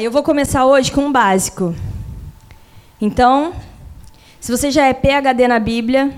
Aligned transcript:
eu 0.00 0.10
vou 0.10 0.22
começar 0.22 0.66
hoje 0.66 0.92
com 0.92 1.06
um 1.06 1.12
básico. 1.12 1.74
Então, 3.00 3.54
se 4.38 4.50
você 4.50 4.70
já 4.70 4.86
é 4.86 4.92
PhD 4.92 5.48
na 5.48 5.58
Bíblia, 5.58 6.12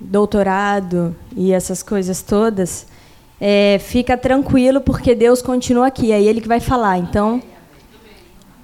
doutorado 0.00 1.14
e 1.36 1.52
essas 1.52 1.82
coisas 1.82 2.20
todas, 2.20 2.86
é, 3.40 3.78
fica 3.78 4.16
tranquilo 4.16 4.80
porque 4.80 5.14
Deus 5.14 5.40
continua 5.40 5.86
aqui, 5.86 6.10
é 6.10 6.20
Ele 6.20 6.40
que 6.40 6.48
vai 6.48 6.58
falar. 6.58 6.98
Então, 6.98 7.40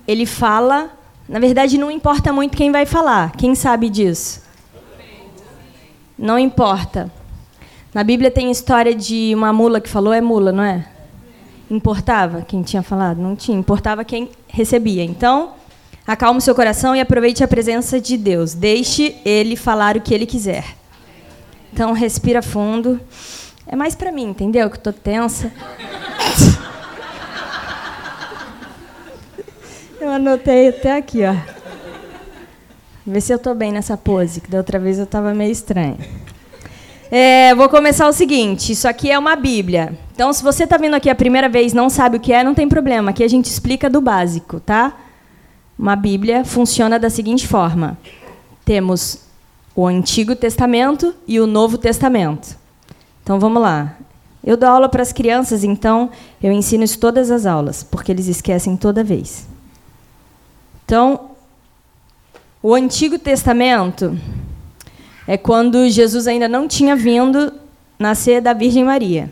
Ele 0.07 0.27
fala. 0.27 0.91
Na 1.29 1.39
verdade, 1.39 1.79
não 1.79 1.91
importa 1.91 2.33
muito 2.33 2.57
quem 2.57 2.73
vai 2.73 2.85
falar. 2.85 3.31
Quem 3.33 3.55
sabe 3.55 3.89
disso? 3.89 4.43
Não 6.19 6.37
importa. 6.37 7.11
Na 7.95 8.03
Bíblia 8.03 8.31
tem 8.31 8.51
história 8.51 8.95
de 8.95 9.33
uma 9.35 9.53
mula 9.53 9.81
que 9.81 9.89
falou, 9.89 10.13
é 10.13 10.21
mula, 10.21 10.51
não 10.51 10.65
é? 10.65 10.85
Importava 11.71 12.43
quem 12.43 12.63
tinha 12.63 12.83
falado? 12.83 13.21
Não 13.21 13.37
tinha. 13.37 13.57
Importava 13.57 14.05
quem 14.05 14.31
recebia. 14.49 15.05
Então, 15.05 15.53
acalme 16.07 16.39
o 16.39 16.43
seu 16.43 16.55
coração 16.55 16.97
e 16.97 17.01
aproveite 17.01 17.45
a 17.45 17.49
presença 17.49 18.01
de 18.01 18.17
Deus. 18.17 18.55
Deixe 18.55 19.17
Ele 19.25 19.55
falar 19.55 19.97
o 19.97 20.01
que 20.01 20.13
Ele 20.13 20.27
quiser. 20.27 20.65
Então, 21.73 21.93
respira 21.93 22.43
fundo. 22.43 23.01
É 23.67 23.77
mais 23.77 23.95
para 23.95 24.11
mim, 24.11 24.25
entendeu? 24.31 24.69
Que 24.69 24.77
eu 24.77 24.83
tô 24.83 24.93
tensa. 24.93 25.53
Eu 30.01 30.09
anotei 30.09 30.69
até 30.69 30.97
aqui, 30.97 31.21
ó. 31.25 31.35
Vê 33.07 33.21
se 33.21 33.35
eu 33.35 33.39
tô 33.39 33.55
bem 33.55 33.71
nessa 33.71 33.99
pose, 33.99 34.41
que 34.41 34.51
da 34.51 34.57
outra 34.57 34.79
vez 34.79 34.97
eu 34.97 35.05
estava 35.05 35.35
meio 35.35 35.53
estranha. 35.53 35.99
É, 37.11 37.53
vou 37.57 37.69
começar 37.69 38.09
o 38.09 38.13
seguinte: 38.13 38.71
isso 38.73 38.87
aqui 38.87 39.11
é 39.11 39.19
uma 39.19 39.35
Bíblia. 39.35 39.99
Então, 40.15 40.33
se 40.33 40.43
você 40.43 40.63
está 40.63 40.77
vindo 40.77 40.95
aqui 40.95 41.11
a 41.11 41.15
primeira 41.15 41.49
vez 41.49 41.73
não 41.73 41.91
sabe 41.91 42.19
o 42.19 42.21
que 42.21 42.33
é, 42.33 42.45
não 42.45 42.55
tem 42.55 42.69
problema. 42.69 43.11
Aqui 43.11 43.25
a 43.25 43.29
gente 43.29 43.47
explica 43.47 43.91
do 43.91 44.01
básico, 44.01 44.61
tá? 44.61 44.97
Uma 45.77 45.97
Bíblia 45.97 46.45
funciona 46.45 47.01
da 47.01 47.11
seguinte 47.11 47.49
forma: 47.49 47.99
temos 48.65 49.23
o 49.75 49.87
Antigo 49.87 50.37
Testamento 50.37 51.13
e 51.27 51.41
o 51.41 51.49
Novo 51.49 51.77
Testamento. 51.77 52.57
Então, 53.25 53.41
vamos 53.41 53.61
lá. 53.61 53.97
Eu 54.43 54.57
dou 54.57 54.69
aula 54.69 54.89
para 54.89 55.03
as 55.03 55.13
crianças, 55.13 55.65
então 55.65 56.11
eu 56.43 56.53
ensino 56.53 56.85
isso 56.85 56.99
todas 56.99 57.31
as 57.31 57.45
aulas, 57.45 57.83
porque 57.83 58.11
eles 58.13 58.27
esquecem 58.27 58.77
toda 58.77 59.05
vez. 59.05 59.47
Então, 60.85 61.33
o 62.63 62.73
Antigo 62.73 63.19
Testamento 63.19 64.17
é 65.31 65.39
quando 65.39 65.89
Jesus 65.89 66.27
ainda 66.27 66.49
não 66.49 66.67
tinha 66.67 66.97
vindo 66.97 67.53
nascer 67.97 68.43
da 68.43 68.53
Virgem 68.53 68.83
Maria. 68.83 69.31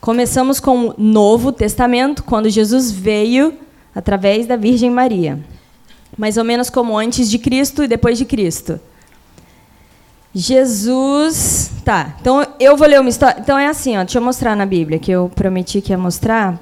Começamos 0.00 0.58
com 0.58 0.88
o 0.88 0.94
Novo 0.98 1.52
Testamento, 1.52 2.24
quando 2.24 2.50
Jesus 2.50 2.90
veio 2.90 3.54
através 3.94 4.48
da 4.48 4.56
Virgem 4.56 4.90
Maria. 4.90 5.38
Mais 6.16 6.36
ou 6.36 6.42
menos 6.42 6.68
como 6.68 6.98
antes 6.98 7.30
de 7.30 7.38
Cristo 7.38 7.84
e 7.84 7.86
depois 7.86 8.18
de 8.18 8.24
Cristo. 8.24 8.80
Jesus. 10.34 11.70
Tá, 11.84 12.16
então 12.20 12.44
eu 12.58 12.76
vou 12.76 12.88
ler 12.88 12.98
uma 12.98 13.08
história. 13.08 13.38
Então 13.38 13.56
é 13.56 13.68
assim, 13.68 13.96
ó, 13.96 14.00
deixa 14.00 14.18
eu 14.18 14.22
mostrar 14.22 14.56
na 14.56 14.66
Bíblia, 14.66 14.98
que 14.98 15.12
eu 15.12 15.30
prometi 15.36 15.80
que 15.80 15.92
ia 15.92 15.98
mostrar, 15.98 16.58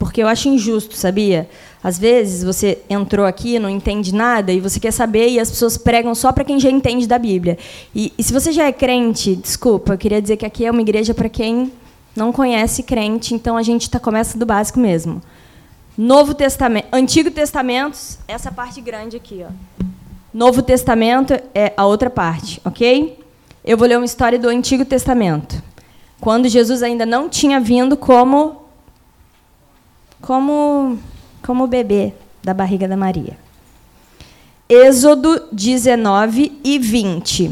porque 0.00 0.22
eu 0.22 0.26
acho 0.26 0.48
injusto, 0.48 0.96
sabia? 0.96 1.46
Às 1.84 1.98
vezes 1.98 2.42
você 2.42 2.78
entrou 2.88 3.26
aqui, 3.26 3.58
não 3.58 3.68
entende 3.68 4.14
nada 4.14 4.50
e 4.50 4.58
você 4.58 4.80
quer 4.80 4.92
saber 4.92 5.28
e 5.28 5.38
as 5.38 5.50
pessoas 5.50 5.76
pregam 5.76 6.14
só 6.14 6.32
para 6.32 6.42
quem 6.42 6.58
já 6.58 6.70
entende 6.70 7.06
da 7.06 7.18
Bíblia. 7.18 7.58
E, 7.94 8.10
e, 8.16 8.22
se 8.22 8.32
você 8.32 8.50
já 8.50 8.64
é 8.64 8.72
crente, 8.72 9.36
desculpa, 9.36 9.92
eu 9.92 9.98
queria 9.98 10.20
dizer 10.22 10.38
que 10.38 10.46
aqui 10.46 10.64
é 10.64 10.70
uma 10.70 10.80
igreja 10.80 11.12
para 11.12 11.28
quem 11.28 11.70
não 12.16 12.32
conhece 12.32 12.82
crente, 12.82 13.34
então 13.34 13.58
a 13.58 13.62
gente 13.62 13.90
tá, 13.90 14.00
começa 14.00 14.38
do 14.38 14.46
básico 14.46 14.80
mesmo. 14.80 15.20
Novo 15.98 16.32
Testamento, 16.32 16.86
Antigo 16.90 17.30
Testamento, 17.30 17.98
essa 18.26 18.50
parte 18.50 18.80
grande 18.80 19.18
aqui, 19.18 19.44
ó. 19.46 19.52
Novo 20.32 20.62
Testamento 20.62 21.34
é 21.54 21.74
a 21.76 21.84
outra 21.84 22.08
parte, 22.08 22.58
ok? 22.64 23.22
Eu 23.62 23.76
vou 23.76 23.86
ler 23.86 23.98
uma 23.98 24.06
história 24.06 24.38
do 24.38 24.48
Antigo 24.48 24.86
Testamento, 24.86 25.62
quando 26.18 26.48
Jesus 26.48 26.82
ainda 26.82 27.04
não 27.04 27.28
tinha 27.28 27.60
vindo 27.60 27.98
como 27.98 28.59
como 30.20 30.98
como 31.42 31.66
bebê 31.66 32.12
da 32.42 32.52
barriga 32.54 32.86
da 32.86 32.96
Maria. 32.96 33.36
Êxodo 34.68 35.48
19 35.50 36.60
e 36.62 36.78
20. 36.78 37.50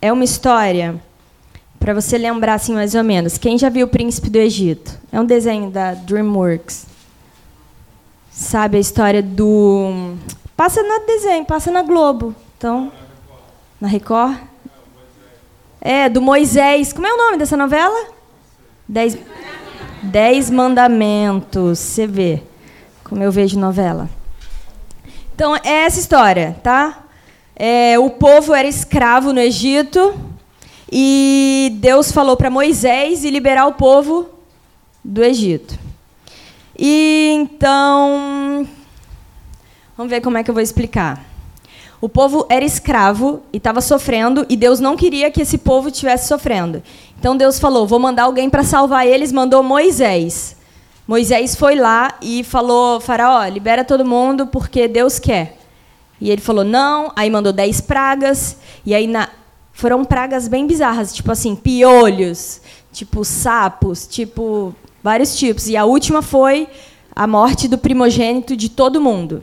É 0.00 0.12
uma 0.12 0.24
história 0.24 1.00
para 1.80 1.94
você 1.94 2.16
lembrar 2.16 2.54
assim 2.54 2.74
mais 2.74 2.94
ou 2.94 3.02
menos. 3.02 3.36
Quem 3.38 3.58
já 3.58 3.68
viu 3.68 3.86
o 3.86 3.90
Príncipe 3.90 4.30
do 4.30 4.36
Egito? 4.36 4.98
É 5.10 5.20
um 5.20 5.24
desenho 5.24 5.70
da 5.70 5.94
DreamWorks. 5.94 6.86
Sabe 8.30 8.76
a 8.76 8.80
história 8.80 9.22
do 9.22 10.16
Passa 10.62 10.80
no 10.80 11.04
desenho, 11.06 11.44
passa 11.44 11.72
na 11.72 11.82
Globo. 11.82 12.34
Então, 12.56 12.92
na 13.80 13.88
Record? 13.88 14.38
É, 15.80 16.08
do 16.08 16.22
Moisés. 16.22 16.92
Como 16.92 17.04
é 17.04 17.12
o 17.12 17.16
nome 17.16 17.36
dessa 17.36 17.56
novela? 17.56 18.10
Dez, 18.88 19.18
Dez 20.02 20.50
Mandamentos. 20.50 21.78
Você 21.78 22.06
vê 22.06 22.42
como 23.04 23.22
eu 23.22 23.30
vejo 23.30 23.58
novela. 23.58 24.08
Então, 25.34 25.54
é 25.56 25.84
essa 25.84 26.00
história, 26.00 26.56
tá? 26.62 27.04
É, 27.54 27.98
o 27.98 28.10
povo 28.10 28.54
era 28.54 28.66
escravo 28.66 29.32
no 29.32 29.40
Egito 29.40 30.14
e 30.90 31.76
Deus 31.80 32.10
falou 32.10 32.36
para 32.36 32.50
Moisés 32.50 33.24
ir 33.24 33.30
liberar 33.30 33.66
o 33.66 33.74
povo 33.74 34.28
do 35.04 35.22
Egito. 35.22 35.78
E 36.78 37.30
então, 37.34 38.66
vamos 39.96 40.10
ver 40.10 40.20
como 40.20 40.38
é 40.38 40.42
que 40.42 40.50
eu 40.50 40.54
vou 40.54 40.62
explicar. 40.62 41.31
O 42.02 42.08
povo 42.08 42.44
era 42.48 42.64
escravo 42.64 43.44
e 43.52 43.58
estava 43.58 43.80
sofrendo, 43.80 44.44
e 44.48 44.56
Deus 44.56 44.80
não 44.80 44.96
queria 44.96 45.30
que 45.30 45.40
esse 45.40 45.56
povo 45.56 45.86
estivesse 45.86 46.26
sofrendo. 46.26 46.82
Então 47.16 47.36
Deus 47.36 47.60
falou: 47.60 47.86
vou 47.86 48.00
mandar 48.00 48.24
alguém 48.24 48.50
para 48.50 48.64
salvar 48.64 49.06
eles, 49.06 49.30
mandou 49.30 49.62
Moisés. 49.62 50.56
Moisés 51.06 51.54
foi 51.54 51.76
lá 51.76 52.14
e 52.20 52.42
falou: 52.42 52.98
Faraó, 52.98 53.46
libera 53.46 53.84
todo 53.84 54.04
mundo 54.04 54.48
porque 54.48 54.88
Deus 54.88 55.20
quer. 55.20 55.56
E 56.20 56.28
ele 56.28 56.40
falou: 56.40 56.64
não. 56.64 57.12
Aí 57.14 57.30
mandou 57.30 57.52
dez 57.52 57.80
pragas. 57.80 58.56
E 58.84 58.96
aí 58.96 59.06
na... 59.06 59.28
foram 59.72 60.04
pragas 60.04 60.48
bem 60.48 60.66
bizarras, 60.66 61.14
tipo 61.14 61.30
assim, 61.30 61.54
piolhos, 61.54 62.60
tipo 62.92 63.24
sapos, 63.24 64.08
tipo 64.08 64.74
vários 65.04 65.36
tipos. 65.36 65.68
E 65.68 65.76
a 65.76 65.84
última 65.84 66.20
foi 66.20 66.66
a 67.14 67.28
morte 67.28 67.68
do 67.68 67.78
primogênito 67.78 68.56
de 68.56 68.68
todo 68.68 69.00
mundo. 69.00 69.40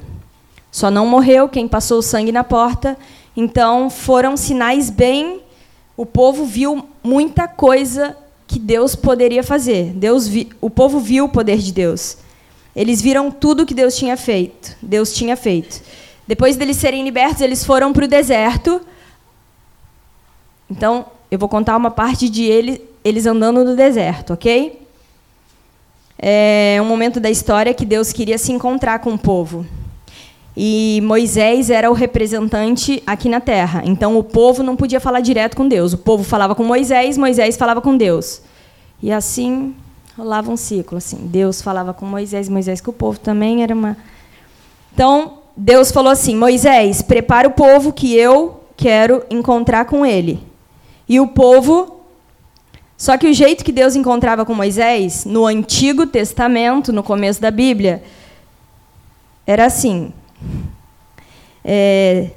Só 0.71 0.91
não 0.91 1.05
morreu 1.05 1.49
quem 1.49 1.67
passou 1.67 1.99
o 1.99 2.03
sangue 2.03 2.31
na 2.31 2.43
porta. 2.43 2.97
Então 3.35 3.89
foram 3.89 4.37
sinais 4.37 4.89
bem. 4.89 5.41
O 5.95 6.05
povo 6.05 6.45
viu 6.45 6.87
muita 7.03 7.47
coisa 7.47 8.15
que 8.47 8.59
Deus 8.59 8.95
poderia 8.95 9.43
fazer. 9.43 9.91
Deus 9.93 10.27
vi, 10.27 10.49
o 10.59 10.69
povo 10.69 10.99
viu 10.99 11.25
o 11.25 11.29
poder 11.29 11.57
de 11.59 11.71
Deus. 11.71 12.17
Eles 12.75 13.01
viram 13.01 13.29
tudo 13.29 13.65
que 13.65 13.73
Deus 13.73 13.95
tinha 13.95 14.15
feito. 14.15 14.75
Deus 14.81 15.13
tinha 15.13 15.35
feito. 15.35 15.81
Depois 16.27 16.55
deles 16.55 16.77
serem 16.77 17.03
libertos, 17.03 17.41
eles 17.41 17.65
foram 17.65 17.91
para 17.91 18.05
o 18.05 18.07
deserto. 18.07 18.81
Então, 20.69 21.07
eu 21.31 21.39
vou 21.39 21.49
contar 21.49 21.75
uma 21.75 21.89
parte 21.89 22.29
de 22.29 22.43
ele, 22.43 22.81
eles 23.03 23.25
andando 23.25 23.63
no 23.63 23.75
deserto, 23.75 24.33
ok? 24.33 24.79
É 26.17 26.77
um 26.81 26.85
momento 26.85 27.19
da 27.19 27.29
história 27.29 27.73
que 27.73 27.85
Deus 27.85 28.13
queria 28.13 28.37
se 28.37 28.51
encontrar 28.51 28.99
com 28.99 29.13
o 29.13 29.17
povo. 29.17 29.65
E 30.61 30.99
Moisés 31.05 31.69
era 31.69 31.89
o 31.89 31.93
representante 31.93 33.01
aqui 33.07 33.29
na 33.29 33.39
terra. 33.39 33.81
Então 33.85 34.17
o 34.17 34.23
povo 34.25 34.61
não 34.61 34.75
podia 34.75 34.99
falar 34.99 35.21
direto 35.21 35.55
com 35.55 35.65
Deus. 35.65 35.93
O 35.93 35.97
povo 35.97 36.21
falava 36.21 36.53
com 36.53 36.65
Moisés, 36.65 37.17
Moisés 37.17 37.55
falava 37.55 37.79
com 37.79 37.95
Deus. 37.95 38.41
E 39.01 39.09
assim 39.09 39.73
rolava 40.17 40.51
um 40.51 40.57
ciclo 40.57 40.97
assim. 40.97 41.15
Deus 41.15 41.61
falava 41.61 41.93
com 41.93 42.05
Moisés, 42.05 42.49
Moisés 42.49 42.81
com 42.81 42.91
o 42.91 42.93
povo 42.93 43.17
também 43.17 43.63
era 43.63 43.73
uma 43.73 43.95
Então, 44.93 45.37
Deus 45.55 45.93
falou 45.93 46.11
assim: 46.11 46.35
"Moisés, 46.35 47.01
prepara 47.01 47.47
o 47.47 47.51
povo 47.51 47.93
que 47.93 48.13
eu 48.13 48.59
quero 48.75 49.23
encontrar 49.29 49.85
com 49.85 50.05
ele". 50.05 50.43
E 51.07 51.21
o 51.21 51.27
povo 51.27 52.01
Só 52.97 53.17
que 53.17 53.27
o 53.29 53.33
jeito 53.33 53.63
que 53.63 53.71
Deus 53.71 53.95
encontrava 53.95 54.45
com 54.45 54.53
Moisés 54.53 55.23
no 55.23 55.45
Antigo 55.45 56.05
Testamento, 56.05 56.91
no 56.91 57.01
começo 57.01 57.39
da 57.39 57.49
Bíblia, 57.49 58.03
era 59.47 59.65
assim: 59.65 60.11
é, 61.63 62.29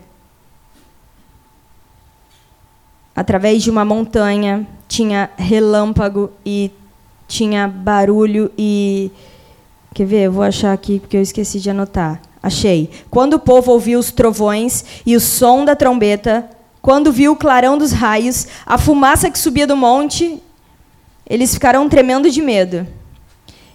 através 3.14 3.62
de 3.62 3.70
uma 3.70 3.84
montanha, 3.84 4.66
tinha 4.88 5.30
relâmpago 5.36 6.30
e 6.44 6.70
tinha 7.28 7.66
barulho 7.68 8.50
e. 8.58 9.10
Quer 9.94 10.06
ver? 10.06 10.22
Eu 10.24 10.32
vou 10.32 10.42
achar 10.42 10.72
aqui 10.72 11.00
porque 11.00 11.16
eu 11.16 11.22
esqueci 11.22 11.60
de 11.60 11.70
anotar. 11.70 12.20
Achei. 12.42 12.90
Quando 13.10 13.34
o 13.34 13.38
povo 13.38 13.72
ouviu 13.72 13.98
os 13.98 14.10
trovões 14.10 14.84
e 15.06 15.14
o 15.14 15.20
som 15.20 15.64
da 15.64 15.76
trombeta, 15.76 16.48
quando 16.80 17.12
viu 17.12 17.32
o 17.32 17.36
clarão 17.36 17.78
dos 17.78 17.92
raios, 17.92 18.48
a 18.66 18.76
fumaça 18.76 19.30
que 19.30 19.38
subia 19.38 19.66
do 19.66 19.76
monte, 19.76 20.42
eles 21.26 21.54
ficaram 21.54 21.88
tremendo 21.88 22.30
de 22.30 22.42
medo. 22.42 22.86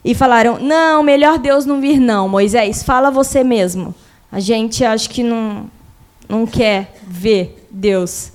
e 0.04 0.14
falaram: 0.14 0.60
Não, 0.60 1.02
melhor 1.02 1.38
Deus 1.38 1.66
não 1.66 1.80
vir, 1.80 2.00
não. 2.00 2.28
Moisés, 2.28 2.84
fala 2.84 3.10
você 3.10 3.44
mesmo. 3.44 3.96
A 4.32 4.40
gente 4.40 4.84
acho 4.84 5.10
que 5.10 5.24
não, 5.24 5.70
não 6.28 6.46
quer 6.46 6.96
ver 7.08 7.66
Deus. 7.72 8.32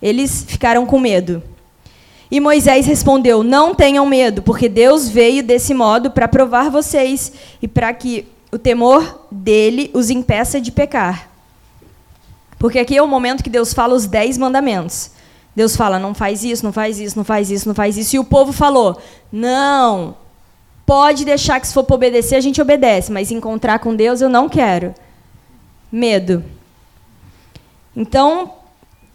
Eles 0.00 0.44
ficaram 0.46 0.86
com 0.86 0.98
medo. 0.98 1.42
E 2.30 2.40
Moisés 2.40 2.86
respondeu: 2.86 3.42
Não 3.42 3.74
tenham 3.74 4.06
medo, 4.06 4.42
porque 4.42 4.68
Deus 4.68 5.08
veio 5.08 5.42
desse 5.42 5.74
modo 5.74 6.10
para 6.10 6.28
provar 6.28 6.70
vocês 6.70 7.32
e 7.62 7.68
para 7.68 7.92
que 7.92 8.26
o 8.50 8.58
temor 8.58 9.26
dele 9.30 9.90
os 9.92 10.10
impeça 10.10 10.60
de 10.60 10.72
pecar. 10.72 11.28
Porque 12.58 12.78
aqui 12.78 12.96
é 12.96 13.02
o 13.02 13.06
momento 13.06 13.44
que 13.44 13.50
Deus 13.50 13.74
fala 13.74 13.94
os 13.94 14.06
dez 14.06 14.38
mandamentos. 14.38 15.10
Deus 15.54 15.76
fala: 15.76 15.98
não 15.98 16.14
faz 16.14 16.42
isso, 16.42 16.64
não 16.64 16.72
faz 16.72 16.98
isso, 16.98 17.16
não 17.16 17.24
faz 17.24 17.50
isso, 17.50 17.68
não 17.68 17.74
faz 17.74 17.96
isso. 17.96 18.16
E 18.16 18.18
o 18.18 18.24
povo 18.24 18.52
falou: 18.52 18.98
não, 19.30 20.16
pode 20.86 21.24
deixar 21.24 21.60
que 21.60 21.66
se 21.66 21.74
for 21.74 21.84
para 21.84 21.94
obedecer, 21.94 22.36
a 22.36 22.40
gente 22.40 22.60
obedece, 22.60 23.12
mas 23.12 23.30
encontrar 23.30 23.78
com 23.78 23.94
Deus 23.94 24.20
eu 24.20 24.28
não 24.28 24.48
quero. 24.48 24.94
Medo. 25.94 26.42
Então, 27.94 28.54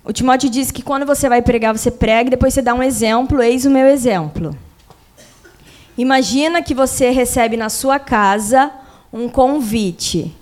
o 0.02 0.14
Timóteo 0.14 0.50
diz 0.50 0.72
que 0.72 0.82
quando 0.82 1.06
você 1.06 1.28
vai 1.28 1.42
pregar, 1.42 1.78
você 1.78 1.92
prega 1.92 2.30
e 2.30 2.32
depois 2.32 2.54
você 2.54 2.62
dá 2.62 2.74
um 2.74 2.82
exemplo, 2.82 3.42
eis 3.42 3.66
o 3.66 3.70
meu 3.70 3.86
exemplo. 3.86 4.58
Imagina 5.98 6.62
que 6.62 6.74
você 6.74 7.10
recebe 7.10 7.58
na 7.58 7.68
sua 7.68 8.00
casa 8.00 8.72
um 9.12 9.28
convite 9.28 10.34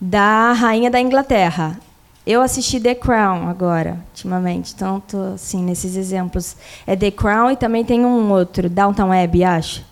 da 0.00 0.52
rainha 0.52 0.88
da 0.88 1.00
Inglaterra. 1.00 1.80
Eu 2.24 2.40
assisti 2.40 2.78
The 2.78 2.94
Crown 2.94 3.48
agora, 3.48 3.98
ultimamente, 4.10 4.72
então 4.72 5.02
assim 5.34 5.64
nesses 5.64 5.96
exemplos. 5.96 6.56
É 6.86 6.94
The 6.94 7.10
Crown 7.10 7.50
e 7.50 7.56
também 7.56 7.84
tem 7.84 8.06
um 8.06 8.30
outro, 8.30 8.70
Downtown 8.70 9.10
Abbey, 9.10 9.42
acho. 9.42 9.84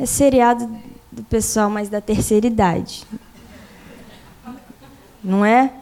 É 0.00 0.06
seriado 0.06 0.66
do 1.12 1.22
pessoal 1.24 1.68
mais 1.68 1.90
da 1.90 2.00
terceira 2.00 2.46
idade. 2.46 3.04
Não 5.26 5.44
é? 5.44 5.72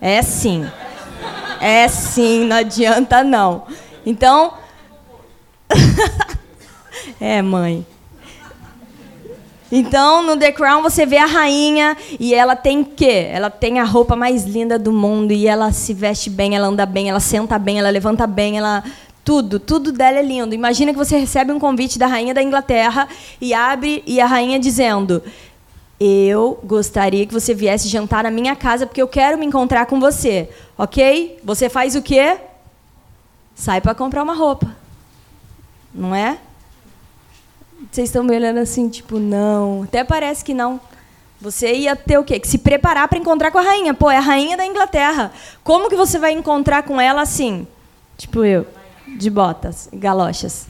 É 0.00 0.20
sim. 0.20 0.68
É 1.60 1.86
sim, 1.86 2.44
não 2.44 2.56
adianta 2.56 3.22
não. 3.22 3.66
Então. 4.04 4.54
é, 7.20 7.40
mãe. 7.40 7.86
Então, 9.70 10.24
no 10.24 10.36
The 10.36 10.50
Crown, 10.50 10.82
você 10.82 11.06
vê 11.06 11.18
a 11.18 11.24
rainha 11.24 11.96
e 12.18 12.34
ela 12.34 12.56
tem 12.56 12.82
quê? 12.82 13.28
Ela 13.30 13.48
tem 13.48 13.78
a 13.78 13.84
roupa 13.84 14.16
mais 14.16 14.44
linda 14.44 14.76
do 14.76 14.92
mundo 14.92 15.32
e 15.32 15.46
ela 15.46 15.70
se 15.70 15.94
veste 15.94 16.28
bem, 16.28 16.56
ela 16.56 16.66
anda 16.66 16.84
bem, 16.84 17.08
ela 17.08 17.20
senta 17.20 17.60
bem, 17.60 17.78
ela 17.78 17.90
levanta 17.90 18.26
bem, 18.26 18.58
ela 18.58 18.82
tudo, 19.24 19.60
tudo 19.60 19.92
dela 19.92 20.18
é 20.18 20.22
lindo. 20.22 20.52
Imagina 20.52 20.92
que 20.92 20.98
você 20.98 21.16
recebe 21.16 21.52
um 21.52 21.60
convite 21.60 21.96
da 21.96 22.08
rainha 22.08 22.34
da 22.34 22.42
Inglaterra 22.42 23.06
e 23.40 23.54
abre 23.54 24.02
e 24.04 24.20
a 24.20 24.26
rainha 24.26 24.58
dizendo: 24.58 25.22
"Eu 26.04 26.58
gostaria 26.64 27.26
que 27.26 27.32
você 27.32 27.54
viesse 27.54 27.88
jantar 27.88 28.24
na 28.24 28.30
minha 28.30 28.56
casa 28.56 28.86
porque 28.86 29.02
eu 29.02 29.08
quero 29.08 29.38
me 29.38 29.46
encontrar 29.46 29.86
com 29.86 30.00
você". 30.00 30.48
OK? 30.76 31.38
Você 31.44 31.68
faz 31.68 31.94
o 31.94 32.02
quê? 32.02 32.38
Sai 33.54 33.80
para 33.80 33.94
comprar 33.94 34.22
uma 34.22 34.34
roupa. 34.34 34.74
Não 35.94 36.14
é? 36.14 36.38
Vocês 37.90 38.08
estão 38.08 38.24
me 38.24 38.34
olhando 38.34 38.58
assim, 38.58 38.88
tipo, 38.88 39.18
não. 39.18 39.82
Até 39.82 40.02
parece 40.02 40.44
que 40.44 40.54
não. 40.54 40.80
Você 41.40 41.74
ia 41.74 41.96
ter 41.96 42.18
o 42.18 42.24
quê? 42.24 42.38
Que 42.38 42.46
se 42.46 42.58
preparar 42.58 43.08
para 43.08 43.18
encontrar 43.18 43.50
com 43.50 43.58
a 43.58 43.62
rainha. 43.62 43.92
Pô, 43.92 44.10
é 44.10 44.16
a 44.16 44.20
rainha 44.20 44.56
da 44.56 44.64
Inglaterra. 44.64 45.32
Como 45.64 45.88
que 45.88 45.96
você 45.96 46.18
vai 46.18 46.32
encontrar 46.32 46.84
com 46.84 47.00
ela 47.00 47.20
assim? 47.20 47.66
Tipo 48.16 48.44
eu, 48.44 48.66
de 49.18 49.28
botas, 49.28 49.88
galochas. 49.92 50.66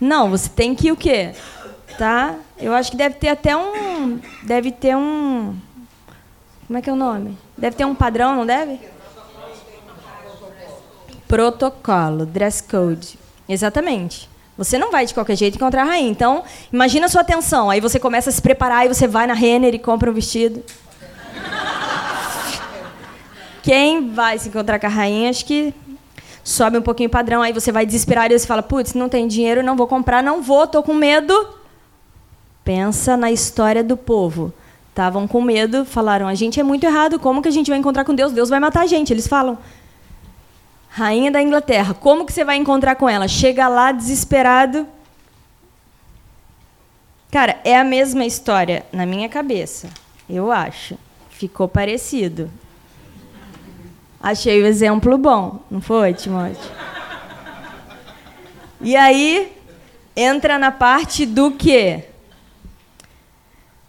Não, 0.00 0.28
você 0.28 0.48
tem 0.48 0.74
que 0.74 0.90
o 0.90 0.96
quê? 0.96 1.32
Tá? 1.98 2.34
Eu 2.58 2.74
acho 2.74 2.90
que 2.90 2.96
deve 2.96 3.16
ter 3.16 3.28
até 3.28 3.56
um. 3.56 4.20
Deve 4.42 4.70
ter 4.70 4.96
um. 4.96 5.56
Como 6.66 6.78
é 6.78 6.82
que 6.82 6.90
é 6.90 6.92
o 6.92 6.96
nome? 6.96 7.36
Deve 7.56 7.76
ter 7.76 7.84
um 7.84 7.94
padrão, 7.94 8.36
não 8.36 8.44
deve? 8.44 8.78
Protocolo, 11.26 12.26
dress 12.26 12.62
code. 12.62 13.18
Exatamente. 13.48 14.28
Você 14.58 14.78
não 14.78 14.90
vai 14.90 15.04
de 15.04 15.12
qualquer 15.12 15.36
jeito 15.36 15.56
encontrar 15.56 15.82
a 15.82 15.84
rainha. 15.84 16.10
Então, 16.10 16.42
imagina 16.72 17.06
a 17.06 17.08
sua 17.08 17.20
atenção. 17.20 17.68
Aí 17.68 17.80
você 17.80 17.98
começa 17.98 18.30
a 18.30 18.32
se 18.32 18.40
preparar 18.40 18.86
e 18.86 18.88
você 18.88 19.06
vai 19.06 19.26
na 19.26 19.34
Renner 19.34 19.74
e 19.74 19.78
compra 19.78 20.10
um 20.10 20.14
vestido. 20.14 20.62
Quem 23.62 24.10
vai 24.10 24.38
se 24.38 24.48
encontrar 24.48 24.78
com 24.78 24.86
a 24.86 24.90
rainha, 24.90 25.28
acho 25.28 25.44
que 25.44 25.74
sobe 26.42 26.78
um 26.78 26.82
pouquinho 26.82 27.08
o 27.08 27.10
padrão. 27.10 27.42
Aí 27.42 27.52
você 27.52 27.72
vai 27.72 27.84
desesperar 27.84 28.30
e 28.30 28.38
você 28.38 28.46
fala: 28.46 28.62
putz, 28.62 28.94
não 28.94 29.08
tem 29.08 29.26
dinheiro, 29.26 29.62
não 29.62 29.76
vou 29.76 29.86
comprar, 29.86 30.22
não 30.22 30.40
vou, 30.40 30.66
tô 30.66 30.82
com 30.82 30.94
medo. 30.94 31.55
Pensa 32.66 33.16
na 33.16 33.30
história 33.30 33.84
do 33.84 33.96
povo. 33.96 34.52
Estavam 34.88 35.28
com 35.28 35.40
medo, 35.40 35.84
falaram: 35.84 36.26
a 36.26 36.34
gente 36.34 36.58
é 36.58 36.64
muito 36.64 36.84
errado, 36.84 37.16
como 37.20 37.40
que 37.40 37.46
a 37.46 37.52
gente 37.52 37.70
vai 37.70 37.78
encontrar 37.78 38.04
com 38.04 38.12
Deus? 38.12 38.32
Deus 38.32 38.48
vai 38.48 38.58
matar 38.58 38.82
a 38.82 38.86
gente. 38.86 39.12
Eles 39.12 39.28
falam: 39.28 39.56
rainha 40.88 41.30
da 41.30 41.40
Inglaterra. 41.40 41.94
Como 41.94 42.26
que 42.26 42.32
você 42.32 42.44
vai 42.44 42.56
encontrar 42.56 42.96
com 42.96 43.08
ela? 43.08 43.28
Chega 43.28 43.68
lá 43.68 43.92
desesperado. 43.92 44.84
Cara, 47.30 47.60
é 47.62 47.78
a 47.78 47.84
mesma 47.84 48.26
história 48.26 48.84
na 48.92 49.06
minha 49.06 49.28
cabeça, 49.28 49.88
eu 50.28 50.50
acho. 50.50 50.98
Ficou 51.30 51.68
parecido. 51.68 52.50
Achei 54.20 54.60
o 54.60 54.66
exemplo 54.66 55.16
bom, 55.16 55.60
não 55.70 55.80
foi, 55.80 56.14
Timóteo? 56.14 56.72
E 58.80 58.96
aí 58.96 59.52
entra 60.16 60.58
na 60.58 60.72
parte 60.72 61.24
do 61.24 61.52
quê? 61.52 62.06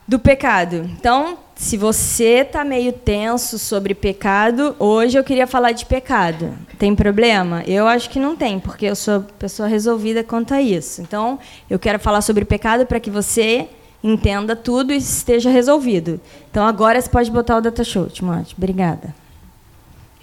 Do 0.07 0.18
pecado. 0.18 0.89
Então, 0.98 1.38
se 1.54 1.75
você 1.75 2.42
está 2.42 2.63
meio 2.63 2.94
tenso 2.94 3.59
sobre 3.59 3.94
pecado, 3.94 4.74
hoje 4.80 5.18
eu 5.18 5.24
queria 5.24 5.45
falar 5.45 5.74
de 5.74 5.86
pecado. 5.86 6.54
Tem 6.80 6.95
problema? 6.95 7.62
Eu 7.68 7.88
acho 7.88 8.09
que 8.09 8.19
não 8.19 8.36
tem, 8.36 8.57
porque 8.57 8.86
eu 8.86 8.95
sou 8.95 9.21
pessoa 9.38 9.68
resolvida 9.68 10.24
quanto 10.24 10.54
a 10.54 10.62
isso. 10.62 11.01
Então, 11.01 11.38
eu 11.69 11.77
quero 11.77 12.00
falar 12.00 12.21
sobre 12.21 12.45
pecado 12.45 12.86
para 12.86 13.01
que 13.01 13.09
você 13.09 13.68
entenda 14.01 14.56
tudo 14.56 14.94
e 14.94 14.98
esteja 14.98 15.50
resolvido. 15.50 16.21
Então, 16.50 16.65
agora 16.65 17.01
você 17.01 17.10
pode 17.10 17.30
botar 17.30 17.57
o 17.57 17.62
data 17.62 17.83
show, 17.83 18.07
Timóteo. 18.07 18.56
Obrigada. 18.57 19.13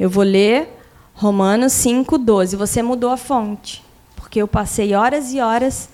Eu 0.00 0.08
vou 0.08 0.24
ler 0.24 0.68
Romanos 1.12 1.74
5:12. 1.74 2.56
Você 2.56 2.82
mudou 2.82 3.10
a 3.10 3.16
fonte, 3.16 3.84
porque 4.16 4.40
eu 4.40 4.48
passei 4.48 4.94
horas 4.94 5.34
e 5.34 5.40
horas 5.40 5.90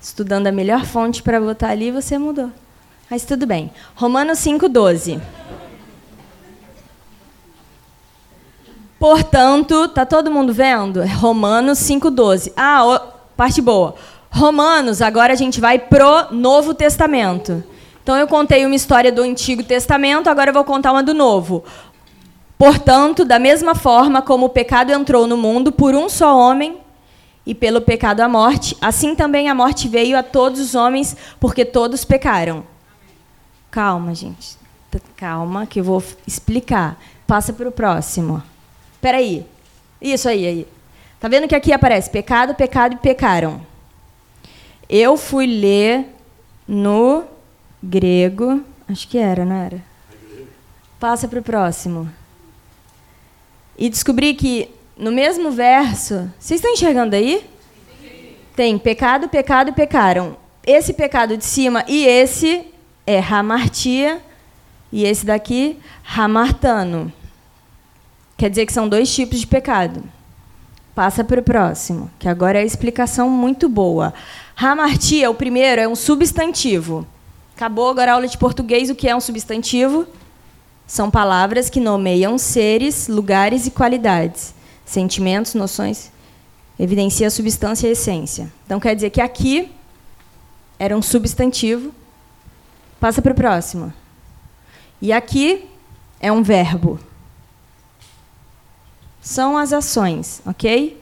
estudando 0.00 0.46
a 0.48 0.52
melhor 0.52 0.84
fonte 0.84 1.22
para 1.22 1.40
botar 1.40 1.68
ali 1.68 1.88
e 1.88 1.92
você 1.92 2.18
mudou. 2.18 2.50
Mas 3.10 3.24
tudo 3.24 3.46
bem. 3.46 3.70
Romanos 3.94 4.38
5,12. 4.40 5.20
Portanto, 8.98 9.88
tá 9.88 10.04
todo 10.04 10.30
mundo 10.30 10.52
vendo? 10.52 11.04
Romanos 11.04 11.78
5,12. 11.78 12.52
Ah, 12.56 13.02
parte 13.36 13.60
boa. 13.60 13.94
Romanos, 14.30 15.00
agora 15.00 15.32
a 15.32 15.36
gente 15.36 15.60
vai 15.60 15.78
pro 15.78 16.32
Novo 16.32 16.74
Testamento. 16.74 17.62
Então 18.02 18.16
eu 18.16 18.26
contei 18.26 18.66
uma 18.66 18.74
história 18.74 19.12
do 19.12 19.22
Antigo 19.22 19.62
Testamento, 19.62 20.28
agora 20.28 20.50
eu 20.50 20.54
vou 20.54 20.64
contar 20.64 20.92
uma 20.92 21.02
do 21.02 21.14
Novo. 21.14 21.64
Portanto, 22.58 23.24
da 23.24 23.38
mesma 23.38 23.74
forma 23.74 24.20
como 24.20 24.46
o 24.46 24.50
pecado 24.50 24.90
entrou 24.90 25.26
no 25.26 25.36
mundo 25.36 25.70
por 25.70 25.94
um 25.94 26.08
só 26.08 26.36
homem, 26.36 26.78
e 27.46 27.54
pelo 27.54 27.80
pecado 27.80 28.20
a 28.20 28.28
morte, 28.28 28.76
assim 28.78 29.14
também 29.14 29.48
a 29.48 29.54
morte 29.54 29.88
veio 29.88 30.18
a 30.18 30.22
todos 30.22 30.60
os 30.60 30.74
homens, 30.74 31.16
porque 31.40 31.64
todos 31.64 32.04
pecaram. 32.04 32.64
Calma, 33.70 34.14
gente. 34.14 34.56
Calma, 35.16 35.66
que 35.66 35.80
eu 35.80 35.84
vou 35.84 36.02
explicar. 36.26 36.98
Passa 37.26 37.52
para 37.52 37.68
o 37.68 37.72
próximo. 37.72 38.42
Espera 38.94 39.18
aí. 39.18 39.46
Isso 40.00 40.28
aí, 40.28 40.46
aí. 40.46 40.66
Tá 41.20 41.28
vendo 41.28 41.48
que 41.48 41.54
aqui 41.54 41.72
aparece 41.72 42.08
pecado, 42.08 42.54
pecado 42.54 42.94
e 42.94 42.98
pecaram. 42.98 43.60
Eu 44.88 45.16
fui 45.16 45.46
ler 45.46 46.06
no 46.66 47.24
grego, 47.82 48.62
acho 48.88 49.06
que 49.08 49.18
era, 49.18 49.44
não 49.44 49.56
era? 49.56 49.82
Passa 50.98 51.28
para 51.28 51.40
o 51.40 51.42
próximo. 51.42 52.10
E 53.76 53.88
descobri 53.90 54.34
que 54.34 54.70
no 54.96 55.12
mesmo 55.12 55.50
verso, 55.50 56.30
vocês 56.38 56.58
estão 56.58 56.72
enxergando 56.72 57.14
aí? 57.14 57.44
Tem 58.56 58.76
pecado, 58.76 59.28
pecado 59.28 59.70
e 59.70 59.72
pecaram. 59.72 60.36
Esse 60.66 60.92
pecado 60.92 61.36
de 61.36 61.44
cima 61.44 61.84
e 61.86 62.04
esse 62.04 62.66
é 63.08 63.20
Ramartia 63.20 64.20
e 64.92 65.02
esse 65.02 65.24
daqui, 65.24 65.78
Ramartano. 66.02 67.10
Quer 68.36 68.50
dizer 68.50 68.66
que 68.66 68.72
são 68.72 68.86
dois 68.86 69.12
tipos 69.12 69.40
de 69.40 69.46
pecado. 69.46 70.04
Passa 70.94 71.24
para 71.24 71.40
o 71.40 71.42
próximo, 71.42 72.10
que 72.18 72.28
agora 72.28 72.58
é 72.58 72.62
a 72.62 72.66
explicação 72.66 73.30
muito 73.30 73.66
boa. 73.66 74.12
Ramartia, 74.54 75.30
o 75.30 75.34
primeiro, 75.34 75.80
é 75.80 75.88
um 75.88 75.96
substantivo. 75.96 77.06
Acabou 77.56 77.88
agora 77.88 78.10
a 78.10 78.14
aula 78.14 78.28
de 78.28 78.36
português. 78.36 78.90
O 78.90 78.94
que 78.94 79.08
é 79.08 79.16
um 79.16 79.20
substantivo? 79.20 80.06
São 80.86 81.10
palavras 81.10 81.70
que 81.70 81.80
nomeiam 81.80 82.36
seres, 82.36 83.08
lugares 83.08 83.66
e 83.66 83.70
qualidades, 83.70 84.54
sentimentos, 84.84 85.54
noções, 85.54 86.10
evidencia 86.78 87.28
a 87.28 87.30
substância 87.30 87.86
e 87.86 87.90
a 87.90 87.92
essência. 87.92 88.52
Então 88.66 88.78
quer 88.78 88.94
dizer 88.94 89.08
que 89.08 89.20
aqui 89.22 89.72
era 90.78 90.94
um 90.94 91.00
substantivo. 91.00 91.90
Passa 93.00 93.22
para 93.22 93.32
o 93.32 93.34
próximo. 93.34 93.92
E 95.00 95.12
aqui 95.12 95.68
é 96.20 96.32
um 96.32 96.42
verbo. 96.42 96.98
São 99.20 99.56
as 99.56 99.72
ações, 99.72 100.42
ok? 100.44 101.00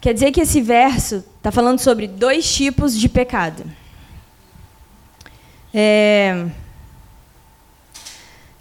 Quer 0.00 0.14
dizer 0.14 0.32
que 0.32 0.40
esse 0.40 0.60
verso 0.60 1.24
está 1.36 1.50
falando 1.50 1.80
sobre 1.80 2.06
dois 2.06 2.54
tipos 2.54 2.96
de 2.96 3.08
pecado. 3.08 3.64
É... 5.74 6.46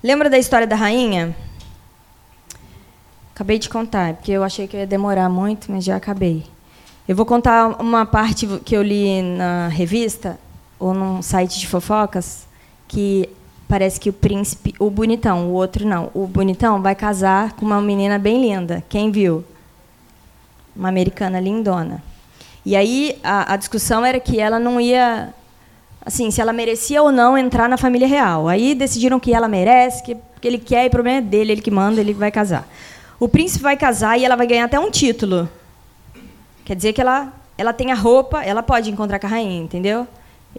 Lembra 0.03 0.29
da 0.29 0.37
história 0.37 0.67
da 0.67 0.75
rainha? 0.75 1.35
Acabei 3.33 3.59
de 3.59 3.69
contar, 3.69 4.15
porque 4.15 4.31
eu 4.31 4.43
achei 4.43 4.67
que 4.67 4.75
ia 4.75 4.87
demorar 4.87 5.29
muito, 5.29 5.71
mas 5.71 5.83
já 5.83 5.95
acabei. 5.95 6.45
Eu 7.07 7.15
vou 7.15 7.25
contar 7.25 7.79
uma 7.81 8.05
parte 8.05 8.47
que 8.65 8.75
eu 8.75 8.81
li 8.81 9.21
na 9.21 9.67
revista 9.67 10.39
ou 10.79 10.93
num 10.93 11.21
site 11.21 11.59
de 11.59 11.67
fofocas 11.67 12.45
que 12.87 13.29
parece 13.67 13.99
que 13.99 14.09
o 14.09 14.13
príncipe, 14.13 14.73
o 14.79 14.89
bonitão, 14.89 15.49
o 15.49 15.53
outro 15.53 15.87
não, 15.87 16.11
o 16.13 16.27
bonitão 16.27 16.81
vai 16.81 16.95
casar 16.95 17.53
com 17.53 17.65
uma 17.65 17.81
menina 17.81 18.19
bem 18.19 18.41
linda. 18.41 18.83
Quem 18.87 19.11
viu? 19.11 19.43
Uma 20.75 20.89
americana 20.89 21.39
lindona. 21.39 22.03
E 22.65 22.75
aí 22.75 23.17
a, 23.23 23.53
a 23.53 23.57
discussão 23.57 24.05
era 24.05 24.19
que 24.19 24.39
ela 24.39 24.59
não 24.59 24.79
ia, 24.79 25.33
assim, 26.05 26.31
se 26.31 26.41
ela 26.41 26.51
merecia 26.51 27.01
ou 27.01 27.11
não 27.11 27.37
entrar 27.37 27.69
na 27.69 27.77
família 27.77 28.07
real. 28.07 28.47
Aí 28.47 28.75
decidiram 28.75 29.19
que 29.19 29.33
ela 29.33 29.47
merece, 29.47 30.03
que, 30.03 30.15
que 30.41 30.47
ele 30.47 30.57
quer, 30.57 30.85
e 30.85 30.87
o 30.87 30.91
problema 30.91 31.19
é 31.19 31.21
dele, 31.21 31.53
ele 31.53 31.61
que 31.61 31.71
manda, 31.71 32.01
ele 32.01 32.13
vai 32.13 32.31
casar. 32.31 32.67
O 33.19 33.27
príncipe 33.27 33.63
vai 33.63 33.77
casar 33.77 34.19
e 34.19 34.25
ela 34.25 34.35
vai 34.35 34.47
ganhar 34.47 34.65
até 34.65 34.79
um 34.79 34.91
título. 34.91 35.47
Quer 36.65 36.75
dizer 36.75 36.93
que 36.93 36.99
ela, 36.99 37.31
ela 37.57 37.71
tem 37.71 37.91
a 37.91 37.95
roupa, 37.95 38.43
ela 38.43 38.61
pode 38.63 38.89
encontrar 38.91 39.19
com 39.19 39.27
a 39.27 39.29
rainha, 39.29 39.61
entendeu? 39.61 40.07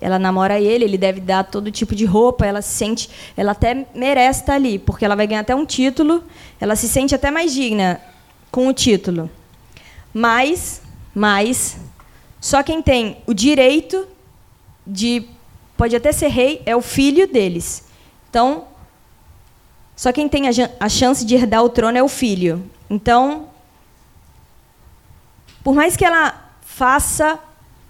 Ela 0.01 0.19
namora 0.19 0.61
ele, 0.61 0.85
ele 0.85 0.99
deve 0.99 1.21
dar 1.21 1.45
todo 1.45 1.71
tipo 1.71 1.95
de 1.95 2.05
roupa, 2.05 2.45
ela 2.45 2.61
se 2.61 2.75
sente, 2.75 3.09
ela 3.37 3.53
até 3.53 3.87
merece 3.95 4.41
estar 4.41 4.55
ali, 4.55 4.79
porque 4.79 5.05
ela 5.05 5.17
vai 5.17 5.27
ganhar 5.27 5.41
até 5.41 5.55
um 5.55 5.65
título, 5.65 6.23
ela 6.61 6.77
se 6.77 6.89
sente 6.89 7.15
até 7.15 7.31
mais 7.31 7.53
digna 7.53 8.01
com 8.51 8.69
o 8.69 8.73
título. 8.73 9.31
Mas, 10.13 10.83
mas 11.15 11.79
só 12.41 12.63
quem 12.63 12.83
tem 12.83 13.19
o 13.27 13.35
direito 13.35 14.07
de 14.87 15.27
pode 15.77 15.97
até 15.97 16.13
ser 16.13 16.29
rei 16.29 16.63
é 16.65 16.75
o 16.77 16.81
filho 16.81 17.27
deles. 17.27 17.85
Então, 18.31 18.65
só 19.95 20.13
quem 20.13 20.29
tem 20.29 20.49
a, 20.49 20.53
a 20.79 20.89
chance 20.89 21.25
de 21.25 21.35
herdar 21.35 21.65
o 21.65 21.69
trono 21.69 21.97
é 21.99 22.03
o 22.03 22.09
filho. 22.09 22.65
Então, 22.89 23.49
por 25.65 25.75
mais 25.75 25.97
que 25.97 26.05
ela 26.05 26.51
faça 26.61 27.39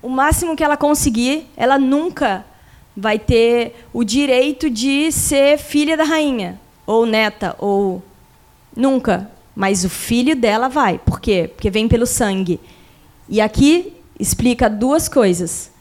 o 0.07 0.09
máximo 0.09 0.55
que 0.55 0.63
ela 0.63 0.77
conseguir, 0.77 1.49
ela 1.57 1.81
nunca 1.81 2.47
vai 2.97 3.19
ter 3.19 3.75
o 3.93 4.05
direito 4.05 4.71
de 4.71 5.11
ser 5.11 5.59
filha 5.59 5.97
da 5.97 6.05
rainha, 6.05 6.61
ou 6.87 7.05
neta, 7.05 7.57
ou. 7.59 8.01
Nunca. 8.75 9.29
Mas 9.53 9.85
o 9.85 9.91
filho 9.91 10.37
dela 10.37 10.69
vai. 10.69 10.99
Por 10.99 11.19
quê? 11.19 11.51
Porque 11.53 11.71
vem 11.71 11.89
pelo 11.89 12.07
sangue. 12.07 12.61
E 13.29 13.41
aqui 13.41 13.95
explica 14.17 14.71
duas 14.71 15.09
coisas. 15.09 15.73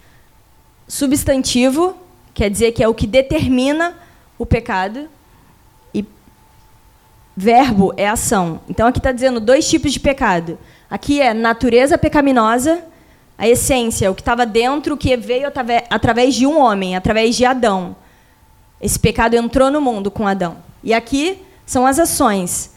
Substantivo, 0.87 1.95
quer 2.33 2.49
dizer 2.49 2.71
que 2.71 2.83
é 2.83 2.87
o 2.87 2.95
que 2.95 3.05
determina 3.05 3.95
o 4.39 4.45
pecado, 4.45 5.07
e 5.93 6.03
verbo 7.37 7.93
é 7.95 8.09
ação. 8.09 8.59
Então 8.67 8.87
aqui 8.87 8.97
está 8.97 9.11
dizendo 9.11 9.39
dois 9.39 9.69
tipos 9.69 9.93
de 9.93 9.99
pecado. 9.99 10.57
Aqui 10.89 11.21
é 11.21 11.31
natureza 11.31 11.95
pecaminosa 11.95 12.83
a 13.37 13.47
essência, 13.47 14.09
o 14.09 14.15
que 14.15 14.21
estava 14.21 14.45
dentro, 14.45 14.95
o 14.95 14.97
que 14.97 15.15
veio 15.17 15.47
através 15.89 16.35
de 16.35 16.45
um 16.45 16.59
homem, 16.59 16.95
através 16.95 17.35
de 17.35 17.45
Adão. 17.45 17.95
Esse 18.81 18.99
pecado 18.99 19.35
entrou 19.35 19.69
no 19.69 19.81
mundo 19.81 20.09
com 20.09 20.27
Adão. 20.27 20.57
E 20.83 20.93
aqui 20.93 21.39
são 21.65 21.85
as 21.85 21.99
ações, 21.99 22.71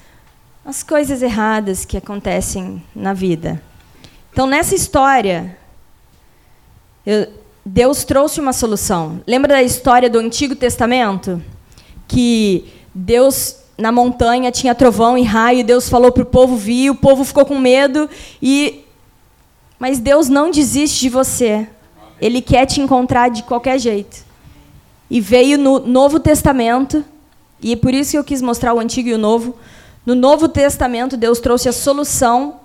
as 0.65 0.83
coisas 0.83 1.23
erradas 1.23 1.85
que 1.85 1.97
acontecem 1.97 2.83
na 2.95 3.13
vida. 3.13 3.63
Então, 4.33 4.47
nessa 4.47 4.75
história, 4.75 5.57
eu, 7.05 7.29
Deus 7.65 8.05
trouxe 8.05 8.41
uma 8.41 8.53
solução. 8.53 9.21
Lembra 9.27 9.55
da 9.55 9.63
história 9.63 10.09
do 10.09 10.19
Antigo 10.19 10.57
Testamento? 10.57 11.43
Que 12.07 12.73
Deus, 12.95 13.57
na 13.77 13.93
montanha, 13.93 14.51
tinha 14.51 14.75
trovão 14.75 15.19
e 15.19 15.23
raio, 15.23 15.61
e 15.61 15.65
Deus 15.65 15.89
falou 15.89 16.11
para 16.11 16.23
o 16.23 16.27
povo 16.27 16.57
vir, 16.57 16.91
o 16.91 16.95
povo 16.95 17.25
ficou 17.25 17.45
com 17.45 17.59
medo, 17.59 18.09
e 18.41 18.85
mas 19.79 19.99
Deus 19.99 20.29
não 20.29 20.51
desiste 20.51 21.01
de 21.01 21.09
você. 21.09 21.69
Ele 22.21 22.43
quer 22.43 22.67
te 22.67 22.81
encontrar 22.81 23.29
de 23.29 23.43
qualquer 23.45 23.79
jeito. 23.79 24.25
E 25.11 25.21
veio 25.21 25.57
no 25.57 25.79
Novo 25.79 26.19
Testamento, 26.19 27.05
e 27.63 27.73
é 27.73 27.77
por 27.77 27.95
isso 27.95 28.13
que 28.13 28.19
eu 28.19 28.25
quis 28.25 28.43
mostrar 28.43 28.75
o 28.75 28.81
Antigo 28.81 29.09
e 29.09 29.15
o 29.15 29.19
Novo. 29.19 29.57
No 30.05 30.15
Novo 30.15 30.49
Testamento, 30.49 31.17
Deus 31.17 31.41
trouxe 31.41 31.69
a 31.69 31.73
solução 31.73 32.61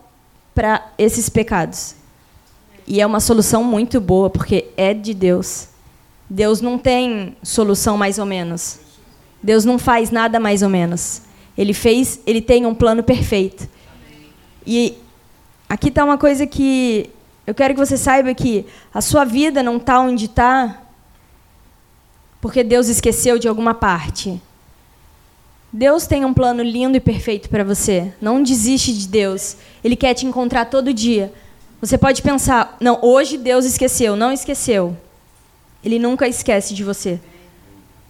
para 0.54 0.92
esses 0.98 1.30
pecados. 1.30 1.96
E 2.86 3.00
é 3.00 3.06
uma 3.06 3.20
solução 3.20 3.64
muito 3.64 4.02
boa, 4.02 4.30
porque 4.30 4.68
é 4.76 4.94
de 4.94 5.14
Deus. 5.14 5.68
Deus 6.30 6.62
não 6.62 6.78
tem 6.78 7.36
solução 7.42 7.98
mais 7.98 8.20
ou 8.20 8.26
menos. 8.26 8.80
Deus 9.42 9.66
não 9.66 9.78
faz 9.78 10.10
nada 10.10 10.40
mais 10.40 10.62
ou 10.62 10.70
menos. 10.70 11.22
Ele 11.58 11.74
fez, 11.74 12.20
ele 12.26 12.42
tem 12.42 12.66
um 12.66 12.74
plano 12.74 13.04
perfeito. 13.04 13.68
E 14.66 14.98
Aqui 15.68 15.90
está 15.90 16.04
uma 16.04 16.18
coisa 16.18 16.46
que 16.46 17.10
eu 17.46 17.54
quero 17.54 17.74
que 17.74 17.80
você 17.80 17.98
saiba 17.98 18.34
que 18.34 18.66
a 18.94 19.02
sua 19.02 19.26
vida 19.26 19.62
não 19.64 19.78
está 19.78 20.00
onde 20.00 20.26
está 20.26 20.84
porque 22.44 22.62
Deus 22.62 22.90
esqueceu 22.90 23.40
de 23.40 23.48
alguma 23.48 23.74
parte. 23.74 24.42
Deus 25.72 26.06
tem 26.06 26.26
um 26.26 26.34
plano 26.34 26.62
lindo 26.62 26.98
e 26.98 27.00
perfeito 27.00 27.48
para 27.48 27.64
você. 27.64 28.14
Não 28.22 28.44
desiste 28.44 28.94
de 28.94 29.08
Deus. 29.08 29.56
Ele 29.82 29.96
quer 29.96 30.14
te 30.14 30.26
encontrar 30.26 30.66
todo 30.66 30.94
dia. 30.94 31.32
Você 31.80 31.98
pode 31.98 32.22
pensar, 32.22 32.76
não, 32.82 33.00
hoje 33.02 33.38
Deus 33.38 33.64
esqueceu. 33.64 34.18
Não 34.18 34.30
esqueceu. 34.30 34.98
Ele 35.82 35.98
nunca 35.98 36.28
esquece 36.28 36.74
de 36.74 36.84
você. 36.84 37.18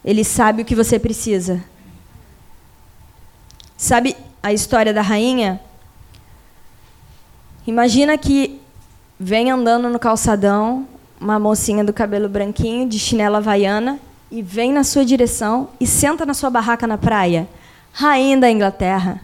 Ele 0.03 0.23
sabe 0.23 0.63
o 0.63 0.65
que 0.65 0.73
você 0.73 0.97
precisa. 0.97 1.63
Sabe 3.77 4.17
a 4.41 4.51
história 4.51 4.91
da 4.91 5.03
rainha? 5.03 5.61
Imagina 7.65 8.17
que 8.17 8.59
vem 9.19 9.49
andando 9.49 9.89
no 9.89 9.97
calçadão 9.97 10.87
uma 11.19 11.39
mocinha 11.39 11.83
do 11.83 11.93
cabelo 11.93 12.27
branquinho, 12.27 12.87
de 12.87 12.99
chinela 12.99 13.37
havaiana, 13.37 13.99
e 14.29 14.41
vem 14.41 14.73
na 14.73 14.83
sua 14.83 15.05
direção 15.05 15.69
e 15.79 15.87
senta 15.87 16.25
na 16.25 16.33
sua 16.33 16.49
barraca 16.49 16.85
na 16.85 16.97
praia. 16.97 17.47
Rainha 17.93 18.37
da 18.37 18.51
Inglaterra. 18.51 19.21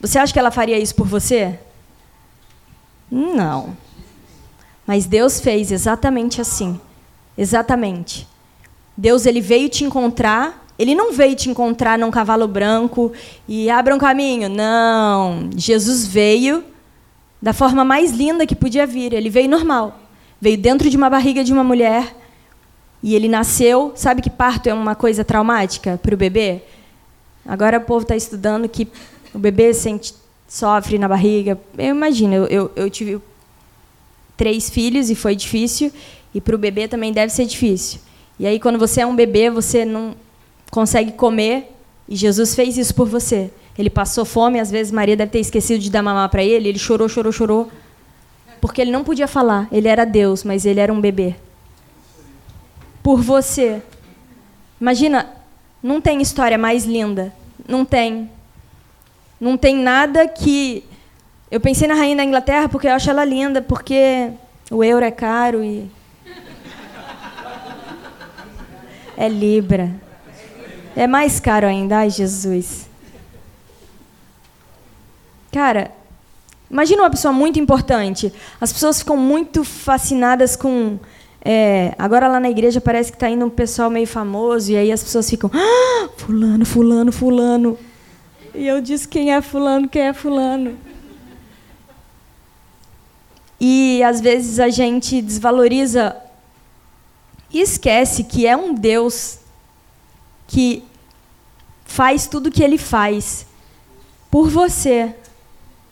Você 0.00 0.18
acha 0.18 0.32
que 0.32 0.38
ela 0.38 0.50
faria 0.50 0.78
isso 0.78 0.94
por 0.94 1.06
você? 1.06 1.58
Não. 3.10 3.76
Mas 4.86 5.06
Deus 5.06 5.40
fez 5.40 5.70
exatamente 5.70 6.40
assim. 6.40 6.80
Exatamente. 7.38 8.26
Deus 8.96 9.24
ele 9.24 9.40
veio 9.40 9.68
te 9.68 9.84
encontrar 9.84 10.59
ele 10.80 10.94
não 10.94 11.12
veio 11.12 11.36
te 11.36 11.50
encontrar 11.50 11.98
num 11.98 12.10
cavalo 12.10 12.48
branco 12.48 13.12
e 13.46 13.68
abra 13.68 13.94
um 13.94 13.98
caminho. 13.98 14.48
Não. 14.48 15.50
Jesus 15.54 16.06
veio 16.06 16.64
da 17.40 17.52
forma 17.52 17.84
mais 17.84 18.12
linda 18.12 18.46
que 18.46 18.56
podia 18.56 18.86
vir. 18.86 19.12
Ele 19.12 19.28
veio 19.28 19.46
normal. 19.46 20.00
Veio 20.40 20.56
dentro 20.56 20.88
de 20.88 20.96
uma 20.96 21.10
barriga 21.10 21.44
de 21.44 21.52
uma 21.52 21.62
mulher 21.62 22.16
e 23.02 23.14
ele 23.14 23.28
nasceu. 23.28 23.92
Sabe 23.94 24.22
que 24.22 24.30
parto 24.30 24.70
é 24.70 24.72
uma 24.72 24.94
coisa 24.94 25.22
traumática 25.22 26.00
para 26.02 26.14
o 26.14 26.16
bebê? 26.16 26.62
Agora 27.44 27.76
o 27.76 27.82
povo 27.82 28.00
está 28.00 28.16
estudando 28.16 28.66
que 28.66 28.88
o 29.34 29.38
bebê 29.38 29.74
sente, 29.74 30.14
sofre 30.48 30.96
na 30.98 31.06
barriga. 31.06 31.60
Eu 31.76 31.90
imagino, 31.94 32.34
eu, 32.36 32.46
eu, 32.46 32.72
eu 32.74 32.88
tive 32.88 33.20
três 34.34 34.70
filhos 34.70 35.10
e 35.10 35.14
foi 35.14 35.36
difícil, 35.36 35.92
e 36.34 36.40
para 36.40 36.54
o 36.54 36.58
bebê 36.58 36.88
também 36.88 37.12
deve 37.12 37.30
ser 37.30 37.44
difícil. 37.44 38.00
E 38.38 38.46
aí, 38.46 38.58
quando 38.58 38.78
você 38.78 39.02
é 39.02 39.06
um 39.06 39.14
bebê, 39.14 39.50
você 39.50 39.84
não, 39.84 40.14
consegue 40.70 41.12
comer, 41.12 41.74
e 42.08 42.16
Jesus 42.16 42.54
fez 42.54 42.78
isso 42.78 42.94
por 42.94 43.08
você. 43.08 43.50
Ele 43.78 43.90
passou 43.90 44.24
fome, 44.24 44.60
às 44.60 44.70
vezes 44.70 44.92
Maria 44.92 45.16
deve 45.16 45.30
ter 45.30 45.40
esquecido 45.40 45.80
de 45.80 45.90
dar 45.90 46.02
mamar 46.02 46.28
para 46.28 46.42
ele, 46.42 46.68
ele 46.68 46.78
chorou, 46.78 47.08
chorou, 47.08 47.32
chorou, 47.32 47.70
porque 48.60 48.80
ele 48.80 48.90
não 48.90 49.02
podia 49.02 49.26
falar, 49.26 49.68
ele 49.72 49.88
era 49.88 50.04
Deus, 50.04 50.44
mas 50.44 50.66
ele 50.66 50.80
era 50.80 50.92
um 50.92 51.00
bebê. 51.00 51.34
Por 53.02 53.22
você. 53.22 53.82
Imagina, 54.80 55.26
não 55.82 56.00
tem 56.00 56.20
história 56.20 56.58
mais 56.58 56.84
linda, 56.84 57.32
não 57.66 57.84
tem. 57.84 58.30
Não 59.40 59.56
tem 59.56 59.76
nada 59.76 60.28
que 60.28 60.84
eu 61.50 61.58
pensei 61.58 61.88
na 61.88 61.94
rainha 61.94 62.16
da 62.16 62.24
Inglaterra 62.24 62.68
porque 62.68 62.86
eu 62.86 62.92
acho 62.92 63.08
ela 63.08 63.24
linda, 63.24 63.62
porque 63.62 64.30
o 64.70 64.84
euro 64.84 65.04
é 65.04 65.10
caro 65.10 65.64
e 65.64 65.90
é 69.16 69.28
libra. 69.28 69.90
É 70.96 71.06
mais 71.06 71.40
caro 71.40 71.66
ainda, 71.66 71.98
ai 71.98 72.10
Jesus. 72.10 72.88
Cara, 75.52 75.92
Imagina 76.70 77.02
uma 77.02 77.10
pessoa 77.10 77.32
muito 77.32 77.58
importante. 77.58 78.32
As 78.60 78.72
pessoas 78.72 79.00
ficam 79.00 79.16
muito 79.16 79.64
fascinadas 79.64 80.54
com. 80.54 81.00
É, 81.44 81.94
agora 81.98 82.28
lá 82.28 82.38
na 82.38 82.48
igreja 82.48 82.80
parece 82.80 83.10
que 83.10 83.16
está 83.16 83.28
indo 83.28 83.44
um 83.44 83.50
pessoal 83.50 83.90
meio 83.90 84.06
famoso, 84.06 84.70
e 84.70 84.76
aí 84.76 84.92
as 84.92 85.02
pessoas 85.02 85.28
ficam. 85.28 85.50
Ah, 85.52 86.08
fulano, 86.16 86.64
fulano, 86.64 87.10
fulano. 87.10 87.76
E 88.54 88.68
eu 88.68 88.80
disse 88.80 89.08
quem 89.08 89.32
é 89.34 89.42
fulano, 89.42 89.88
quem 89.88 90.02
é 90.02 90.12
fulano. 90.12 90.78
E 93.60 94.00
às 94.04 94.20
vezes 94.20 94.60
a 94.60 94.68
gente 94.68 95.20
desvaloriza 95.20 96.16
e 97.52 97.60
esquece 97.60 98.22
que 98.22 98.46
é 98.46 98.56
um 98.56 98.72
Deus 98.72 99.39
que 100.50 100.82
faz 101.84 102.26
tudo 102.26 102.48
o 102.48 102.50
que 102.50 102.62
ele 102.62 102.76
faz 102.76 103.46
por 104.28 104.50
você 104.50 105.14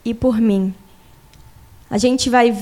e 0.05 0.13
por 0.13 0.41
mim. 0.41 0.75
A 1.89 1.97
gente 1.97 2.29
vai 2.29 2.57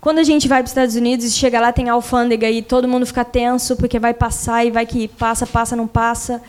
quando 0.00 0.18
a 0.18 0.22
gente 0.22 0.48
vai 0.48 0.58
para 0.58 0.66
os 0.66 0.70
Estados 0.70 0.94
Unidos 0.94 1.26
e 1.26 1.30
chega 1.32 1.60
lá 1.60 1.72
tem 1.72 1.88
alfândega 1.88 2.48
e 2.48 2.62
todo 2.62 2.88
mundo 2.88 3.04
fica 3.04 3.24
tenso 3.24 3.76
porque 3.76 3.98
vai 3.98 4.14
passar 4.14 4.64
e 4.64 4.70
vai 4.70 4.86
que 4.86 5.08
passa, 5.08 5.44
passa, 5.44 5.76
não 5.76 5.88
passa. 5.88 6.40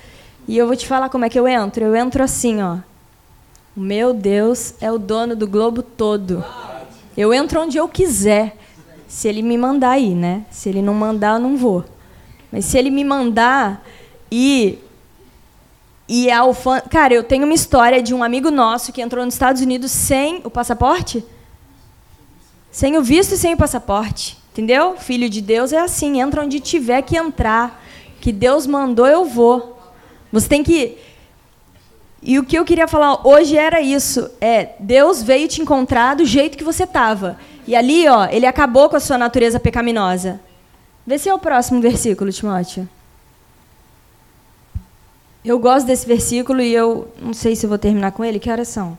E 0.48 0.56
eu 0.56 0.68
vou 0.68 0.76
te 0.76 0.88
falar 0.88 1.10
como 1.10 1.26
é 1.26 1.30
que 1.30 1.40
eu 1.40 1.48
entro. 1.48 1.84
Eu 1.84 1.96
entro 1.96 2.24
assim, 2.24 2.62
ó. 2.62 2.78
Meu 3.76 4.14
Deus 4.14 4.76
é 4.80 4.92
o 4.92 5.00
dono 5.00 5.36
do 5.36 5.48
globo 5.48 5.82
todo. 5.82 6.44
Eu 7.18 7.34
entro 7.34 7.62
onde 7.62 7.78
eu 7.78 7.88
quiser. 7.88 8.56
Se 9.08 9.28
ele 9.28 9.42
me 9.42 9.58
mandar 9.58 9.92
aí, 9.92 10.14
né? 10.14 10.46
Se 10.50 10.70
ele 10.70 10.82
não 10.82 10.94
mandar, 10.94 11.36
eu 11.36 11.40
não 11.40 11.58
vou. 11.58 11.86
Mas 12.52 12.66
se 12.66 12.78
ele 12.78 12.90
me 12.90 13.04
mandar 13.04 13.84
e 14.34 14.80
e 16.10 16.30
a 16.30 16.40
alfândega, 16.40 16.90
cara, 16.90 17.14
eu 17.14 17.24
tenho 17.24 17.46
uma 17.46 17.54
história 17.54 18.02
de 18.02 18.14
um 18.14 18.24
amigo 18.24 18.50
nosso 18.50 18.92
que 18.92 19.02
entrou 19.02 19.24
nos 19.24 19.36
Estados 19.36 19.62
Unidos 19.62 19.92
sem 19.92 20.42
o 20.44 20.50
passaporte, 20.50 21.24
sem 22.72 22.98
o 22.98 23.04
visto 23.04 23.36
e 23.36 23.38
sem 23.38 23.54
o 23.54 23.58
passaporte, 23.58 24.38
entendeu? 24.52 24.98
Filho 24.98 25.30
de 25.30 25.40
Deus 25.40 25.72
é 25.72 25.80
assim, 25.80 26.20
entra 26.20 26.42
onde 26.42 26.60
tiver 26.60 27.04
que 27.04 27.16
entrar, 27.16 27.82
que 28.20 28.32
Deus 28.32 28.66
mandou 28.66 29.08
eu 29.08 29.24
vou. 29.24 29.80
Você 30.32 30.50
tem 30.50 30.64
que 30.64 30.98
e 32.22 32.40
o 32.40 32.44
que 32.44 32.58
eu 32.58 32.66
queria 32.66 32.88
falar 32.88 33.26
hoje 33.28 33.56
era 33.56 33.82
isso. 33.82 34.30
É, 34.42 34.70
Deus 34.80 35.22
veio 35.22 35.48
te 35.48 35.62
encontrar 35.62 36.16
do 36.16 36.26
jeito 36.26 36.58
que 36.58 36.64
você 36.64 36.86
estava. 36.86 37.38
E 37.68 37.76
ali, 37.76 38.08
ó, 38.08 38.26
ele 38.26 38.46
acabou 38.46 38.90
com 38.90 38.96
a 38.96 39.00
sua 39.00 39.18
natureza 39.18 39.60
pecaminosa. 39.60 40.40
Vê 41.06 41.18
se 41.18 41.30
é 41.30 41.34
o 41.34 41.40
próximo 41.40 41.82
versículo, 41.82 42.32
Timóteo. 42.32 42.90
Eu 45.44 45.60
gosto 45.60 45.86
desse 45.86 46.08
versículo 46.08 46.62
e 46.62 46.74
eu 46.74 47.12
não 47.22 47.34
sei 47.34 47.56
se 47.56 47.68
vou 47.68 47.78
terminar 47.78 48.12
com 48.12 48.24
ele. 48.24 48.40
Que 48.40 48.50
horas 48.50 48.70
são? 48.70 48.98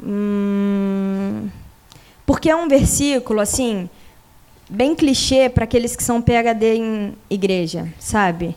Hum, 0.00 1.50
porque 2.24 2.48
é 2.48 2.56
um 2.56 2.68
versículo, 2.68 3.40
assim, 3.40 3.90
bem 4.70 4.94
clichê 4.94 5.48
para 5.48 5.64
aqueles 5.64 5.96
que 5.96 6.02
são 6.02 6.22
PHD 6.22 6.76
em 6.76 7.18
igreja, 7.28 7.92
sabe? 7.98 8.56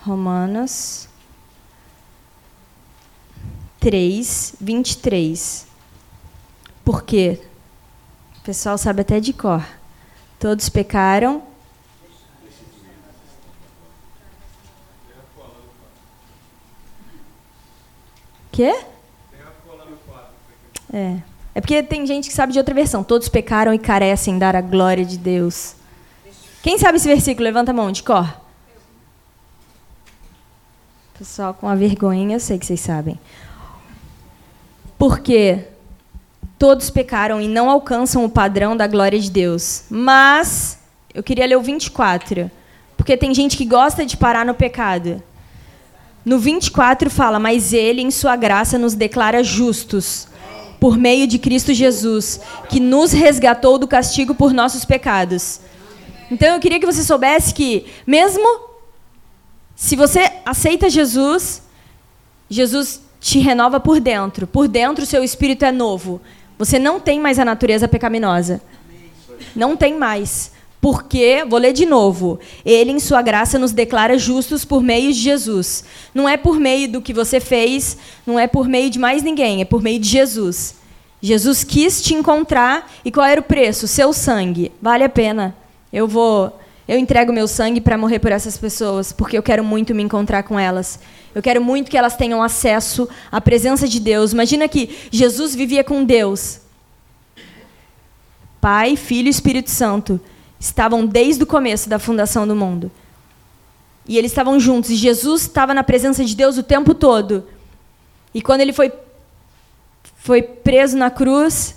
Romanos 0.00 1.08
3, 3.80 4.54
23. 4.60 5.66
Por 6.84 7.02
quê? 7.02 7.40
O 8.38 8.40
pessoal 8.42 8.78
sabe 8.78 9.02
até 9.02 9.20
de 9.20 9.32
cor. 9.32 9.66
Todos 10.38 10.68
pecaram. 10.68 11.42
Quê? 18.58 18.76
É. 20.92 21.18
É 21.54 21.60
porque 21.60 21.80
tem 21.80 22.04
gente 22.04 22.28
que 22.28 22.34
sabe 22.34 22.52
de 22.52 22.58
outra 22.58 22.74
versão. 22.74 23.04
Todos 23.04 23.28
pecaram 23.28 23.72
e 23.72 23.78
carecem 23.78 24.36
dar 24.36 24.56
a 24.56 24.60
glória 24.60 25.04
de 25.04 25.16
Deus. 25.16 25.76
Quem 26.60 26.76
sabe 26.76 26.96
esse 26.96 27.06
versículo? 27.06 27.44
Levanta 27.44 27.70
a 27.70 27.74
mão, 27.74 27.92
de 27.92 28.02
cor. 28.02 28.28
Pessoal 31.16 31.54
com 31.54 31.68
a 31.68 31.76
vergonha, 31.76 32.34
eu 32.34 32.40
sei 32.40 32.58
que 32.58 32.66
vocês 32.66 32.80
sabem. 32.80 33.16
Porque 34.98 35.64
todos 36.58 36.90
pecaram 36.90 37.40
e 37.40 37.46
não 37.46 37.70
alcançam 37.70 38.24
o 38.24 38.28
padrão 38.28 38.76
da 38.76 38.88
glória 38.88 39.20
de 39.20 39.30
Deus. 39.30 39.84
Mas, 39.88 40.80
eu 41.14 41.22
queria 41.22 41.46
ler 41.46 41.56
o 41.56 41.62
24, 41.62 42.50
porque 42.96 43.16
tem 43.16 43.32
gente 43.32 43.56
que 43.56 43.64
gosta 43.64 44.04
de 44.04 44.16
parar 44.16 44.44
no 44.44 44.52
pecado. 44.52 45.22
No 46.28 46.38
24 46.38 47.08
fala: 47.08 47.38
Mas 47.38 47.72
Ele, 47.72 48.02
em 48.02 48.10
Sua 48.10 48.36
graça, 48.36 48.76
nos 48.76 48.92
declara 48.92 49.42
justos, 49.42 50.28
por 50.78 50.98
meio 50.98 51.26
de 51.26 51.38
Cristo 51.38 51.72
Jesus, 51.72 52.38
que 52.68 52.78
nos 52.78 53.12
resgatou 53.12 53.78
do 53.78 53.88
castigo 53.88 54.34
por 54.34 54.52
nossos 54.52 54.84
pecados. 54.84 55.60
Então 56.30 56.54
eu 56.54 56.60
queria 56.60 56.78
que 56.78 56.84
você 56.84 57.02
soubesse 57.02 57.54
que, 57.54 57.86
mesmo 58.06 58.46
se 59.74 59.96
você 59.96 60.30
aceita 60.44 60.90
Jesus, 60.90 61.62
Jesus 62.50 63.00
te 63.18 63.38
renova 63.38 63.80
por 63.80 63.98
dentro. 63.98 64.46
Por 64.46 64.68
dentro, 64.68 65.04
o 65.04 65.06
seu 65.06 65.24
espírito 65.24 65.64
é 65.64 65.72
novo. 65.72 66.20
Você 66.58 66.78
não 66.78 67.00
tem 67.00 67.18
mais 67.18 67.38
a 67.38 67.44
natureza 67.44 67.88
pecaminosa. 67.88 68.60
Não 69.56 69.74
tem 69.74 69.96
mais. 69.96 70.52
Porque, 70.80 71.44
vou 71.48 71.58
ler 71.58 71.72
de 71.72 71.84
novo, 71.84 72.38
Ele, 72.64 72.92
em 72.92 73.00
Sua 73.00 73.20
graça, 73.20 73.58
nos 73.58 73.72
declara 73.72 74.16
justos 74.16 74.64
por 74.64 74.82
meio 74.82 75.12
de 75.12 75.18
Jesus. 75.18 75.84
Não 76.14 76.28
é 76.28 76.36
por 76.36 76.60
meio 76.60 76.88
do 76.88 77.02
que 77.02 77.12
você 77.12 77.40
fez, 77.40 77.96
não 78.24 78.38
é 78.38 78.46
por 78.46 78.68
meio 78.68 78.88
de 78.88 78.98
mais 78.98 79.22
ninguém, 79.22 79.60
é 79.60 79.64
por 79.64 79.82
meio 79.82 79.98
de 79.98 80.08
Jesus. 80.08 80.76
Jesus 81.20 81.64
quis 81.64 82.00
te 82.00 82.14
encontrar 82.14 82.88
e 83.04 83.10
qual 83.10 83.26
era 83.26 83.40
o 83.40 83.44
preço? 83.44 83.88
Seu 83.88 84.12
sangue. 84.12 84.70
Vale 84.80 85.02
a 85.02 85.08
pena. 85.08 85.56
Eu 85.92 86.06
vou, 86.06 86.56
eu 86.86 86.96
entrego 86.96 87.32
meu 87.32 87.48
sangue 87.48 87.80
para 87.80 87.98
morrer 87.98 88.20
por 88.20 88.30
essas 88.30 88.56
pessoas, 88.56 89.12
porque 89.12 89.36
eu 89.36 89.42
quero 89.42 89.64
muito 89.64 89.92
me 89.96 90.02
encontrar 90.04 90.44
com 90.44 90.56
elas. 90.56 91.00
Eu 91.34 91.42
quero 91.42 91.60
muito 91.60 91.90
que 91.90 91.98
elas 91.98 92.16
tenham 92.16 92.40
acesso 92.40 93.08
à 93.32 93.40
presença 93.40 93.88
de 93.88 93.98
Deus. 93.98 94.32
Imagina 94.32 94.68
que 94.68 94.96
Jesus 95.10 95.56
vivia 95.56 95.82
com 95.82 96.04
Deus. 96.04 96.60
Pai, 98.60 98.94
Filho 98.94 99.26
e 99.26 99.30
Espírito 99.30 99.70
Santo 99.70 100.20
estavam 100.58 101.06
desde 101.06 101.42
o 101.42 101.46
começo 101.46 101.88
da 101.88 101.98
fundação 101.98 102.46
do 102.46 102.56
mundo. 102.56 102.90
E 104.06 104.16
eles 104.16 104.30
estavam 104.30 104.58
juntos. 104.58 104.90
E 104.90 104.96
Jesus 104.96 105.42
estava 105.42 105.74
na 105.74 105.84
presença 105.84 106.24
de 106.24 106.34
Deus 106.34 106.56
o 106.56 106.62
tempo 106.62 106.94
todo. 106.94 107.44
E 108.34 108.40
quando 108.40 108.62
ele 108.62 108.72
foi, 108.72 108.92
foi 110.16 110.42
preso 110.42 110.96
na 110.96 111.10
cruz, 111.10 111.76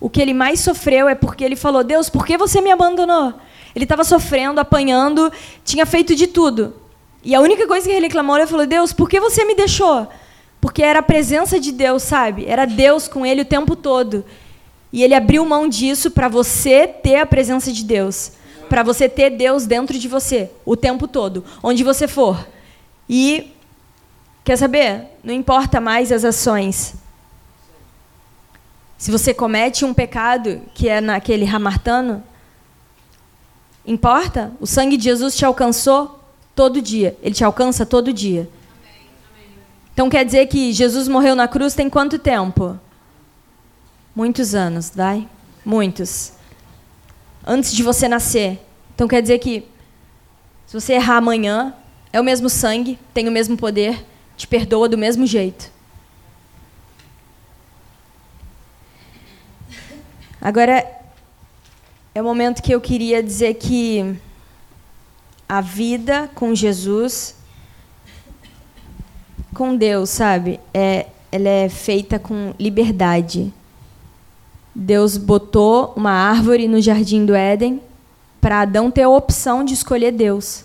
o 0.00 0.08
que 0.08 0.20
ele 0.20 0.32
mais 0.32 0.60
sofreu 0.60 1.08
é 1.08 1.14
porque 1.14 1.44
ele 1.44 1.56
falou: 1.56 1.82
Deus, 1.82 2.08
por 2.08 2.24
que 2.24 2.36
você 2.38 2.60
me 2.60 2.70
abandonou? 2.70 3.34
Ele 3.74 3.84
estava 3.84 4.04
sofrendo, 4.04 4.60
apanhando, 4.60 5.32
tinha 5.64 5.84
feito 5.84 6.14
de 6.14 6.26
tudo. 6.28 6.74
E 7.24 7.34
a 7.34 7.40
única 7.40 7.66
coisa 7.66 7.86
que 7.86 7.92
ele 7.92 8.06
reclamou, 8.06 8.36
ele 8.36 8.46
falou: 8.46 8.66
Deus, 8.66 8.92
por 8.92 9.08
que 9.08 9.18
você 9.18 9.44
me 9.44 9.54
deixou? 9.54 10.06
Porque 10.60 10.82
era 10.82 11.00
a 11.00 11.02
presença 11.02 11.58
de 11.58 11.72
Deus, 11.72 12.02
sabe? 12.02 12.46
Era 12.46 12.64
Deus 12.64 13.08
com 13.08 13.26
ele 13.26 13.42
o 13.42 13.44
tempo 13.44 13.74
todo. 13.74 14.24
E 14.94 15.02
ele 15.02 15.12
abriu 15.12 15.44
mão 15.44 15.68
disso 15.68 16.08
para 16.08 16.28
você 16.28 16.86
ter 16.86 17.16
a 17.16 17.26
presença 17.26 17.72
de 17.72 17.82
Deus. 17.82 18.30
Para 18.68 18.84
você 18.84 19.08
ter 19.08 19.28
Deus 19.28 19.66
dentro 19.66 19.98
de 19.98 20.06
você 20.06 20.52
o 20.64 20.76
tempo 20.76 21.08
todo, 21.08 21.44
onde 21.60 21.82
você 21.82 22.06
for. 22.06 22.46
E, 23.10 23.50
quer 24.44 24.54
saber? 24.54 25.08
Não 25.24 25.34
importa 25.34 25.80
mais 25.80 26.12
as 26.12 26.24
ações. 26.24 26.94
Se 28.96 29.10
você 29.10 29.34
comete 29.34 29.84
um 29.84 29.92
pecado, 29.92 30.62
que 30.72 30.88
é 30.88 31.00
naquele 31.00 31.44
ramartano, 31.44 32.22
importa? 33.84 34.52
O 34.60 34.66
sangue 34.66 34.96
de 34.96 35.02
Jesus 35.02 35.36
te 35.36 35.44
alcançou? 35.44 36.20
Todo 36.54 36.80
dia. 36.80 37.18
Ele 37.20 37.34
te 37.34 37.42
alcança 37.42 37.84
todo 37.84 38.12
dia. 38.12 38.48
Então 39.92 40.08
quer 40.08 40.24
dizer 40.24 40.46
que 40.46 40.72
Jesus 40.72 41.08
morreu 41.08 41.34
na 41.34 41.48
cruz 41.48 41.74
tem 41.74 41.90
quanto 41.90 42.16
tempo? 42.16 42.78
Muitos 44.14 44.54
anos, 44.54 44.92
vai? 44.94 45.28
Muitos. 45.64 46.34
Antes 47.44 47.72
de 47.72 47.82
você 47.82 48.06
nascer. 48.06 48.60
Então 48.94 49.08
quer 49.08 49.20
dizer 49.20 49.38
que 49.38 49.66
se 50.66 50.80
você 50.80 50.94
errar 50.94 51.16
amanhã, 51.16 51.74
é 52.12 52.20
o 52.20 52.24
mesmo 52.24 52.48
sangue, 52.48 52.98
tem 53.12 53.28
o 53.28 53.32
mesmo 53.32 53.56
poder, 53.56 54.04
te 54.36 54.46
perdoa 54.46 54.88
do 54.88 54.96
mesmo 54.96 55.26
jeito. 55.26 55.70
Agora 60.40 60.86
é 62.14 62.22
o 62.22 62.24
momento 62.24 62.62
que 62.62 62.72
eu 62.72 62.80
queria 62.80 63.22
dizer 63.22 63.54
que 63.54 64.16
a 65.48 65.60
vida 65.60 66.30
com 66.34 66.54
Jesus, 66.54 67.34
com 69.54 69.76
Deus, 69.76 70.10
sabe? 70.10 70.60
É, 70.72 71.06
ela 71.32 71.48
é 71.48 71.68
feita 71.68 72.18
com 72.18 72.54
liberdade. 72.60 73.52
Deus 74.74 75.16
botou 75.16 75.92
uma 75.96 76.10
árvore 76.10 76.66
no 76.66 76.80
jardim 76.80 77.24
do 77.24 77.34
Éden 77.34 77.80
para 78.40 78.62
Adão 78.62 78.90
ter 78.90 79.02
a 79.02 79.08
opção 79.08 79.64
de 79.64 79.72
escolher 79.72 80.10
Deus, 80.10 80.64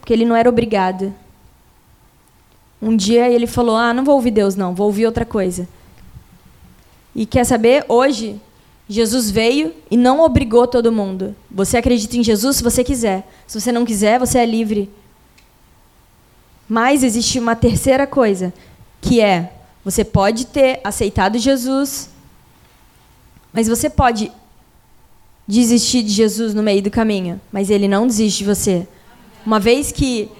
porque 0.00 0.12
ele 0.12 0.24
não 0.24 0.34
era 0.34 0.48
obrigado. 0.48 1.14
Um 2.82 2.96
dia 2.96 3.28
ele 3.28 3.46
falou: 3.46 3.76
"Ah, 3.76 3.94
não 3.94 4.04
vou 4.04 4.16
ouvir 4.16 4.32
Deus 4.32 4.56
não, 4.56 4.74
vou 4.74 4.86
ouvir 4.86 5.06
outra 5.06 5.24
coisa". 5.24 5.68
E 7.14 7.24
quer 7.26 7.44
saber? 7.44 7.84
Hoje, 7.88 8.40
Jesus 8.88 9.30
veio 9.30 9.74
e 9.90 9.96
não 9.96 10.20
obrigou 10.20 10.66
todo 10.66 10.90
mundo. 10.90 11.34
Você 11.50 11.76
acredita 11.76 12.16
em 12.16 12.24
Jesus 12.24 12.56
se 12.56 12.62
você 12.62 12.82
quiser. 12.82 13.28
Se 13.46 13.60
você 13.60 13.70
não 13.70 13.84
quiser, 13.84 14.18
você 14.18 14.38
é 14.38 14.46
livre. 14.46 14.90
Mas 16.68 17.02
existe 17.02 17.38
uma 17.38 17.56
terceira 17.56 18.06
coisa, 18.06 18.52
que 19.00 19.20
é 19.20 19.52
você 19.84 20.04
pode 20.04 20.46
ter 20.46 20.80
aceitado 20.84 21.38
Jesus, 21.38 22.10
mas 23.52 23.68
você 23.68 23.88
pode 23.88 24.30
desistir 25.46 26.02
de 26.02 26.10
Jesus 26.10 26.52
no 26.52 26.62
meio 26.62 26.82
do 26.82 26.90
caminho, 26.90 27.40
mas 27.50 27.70
ele 27.70 27.88
não 27.88 28.06
desiste 28.06 28.38
de 28.38 28.44
você. 28.44 28.86
Uma 29.44 29.58
vez 29.58 29.90
que 29.90 30.30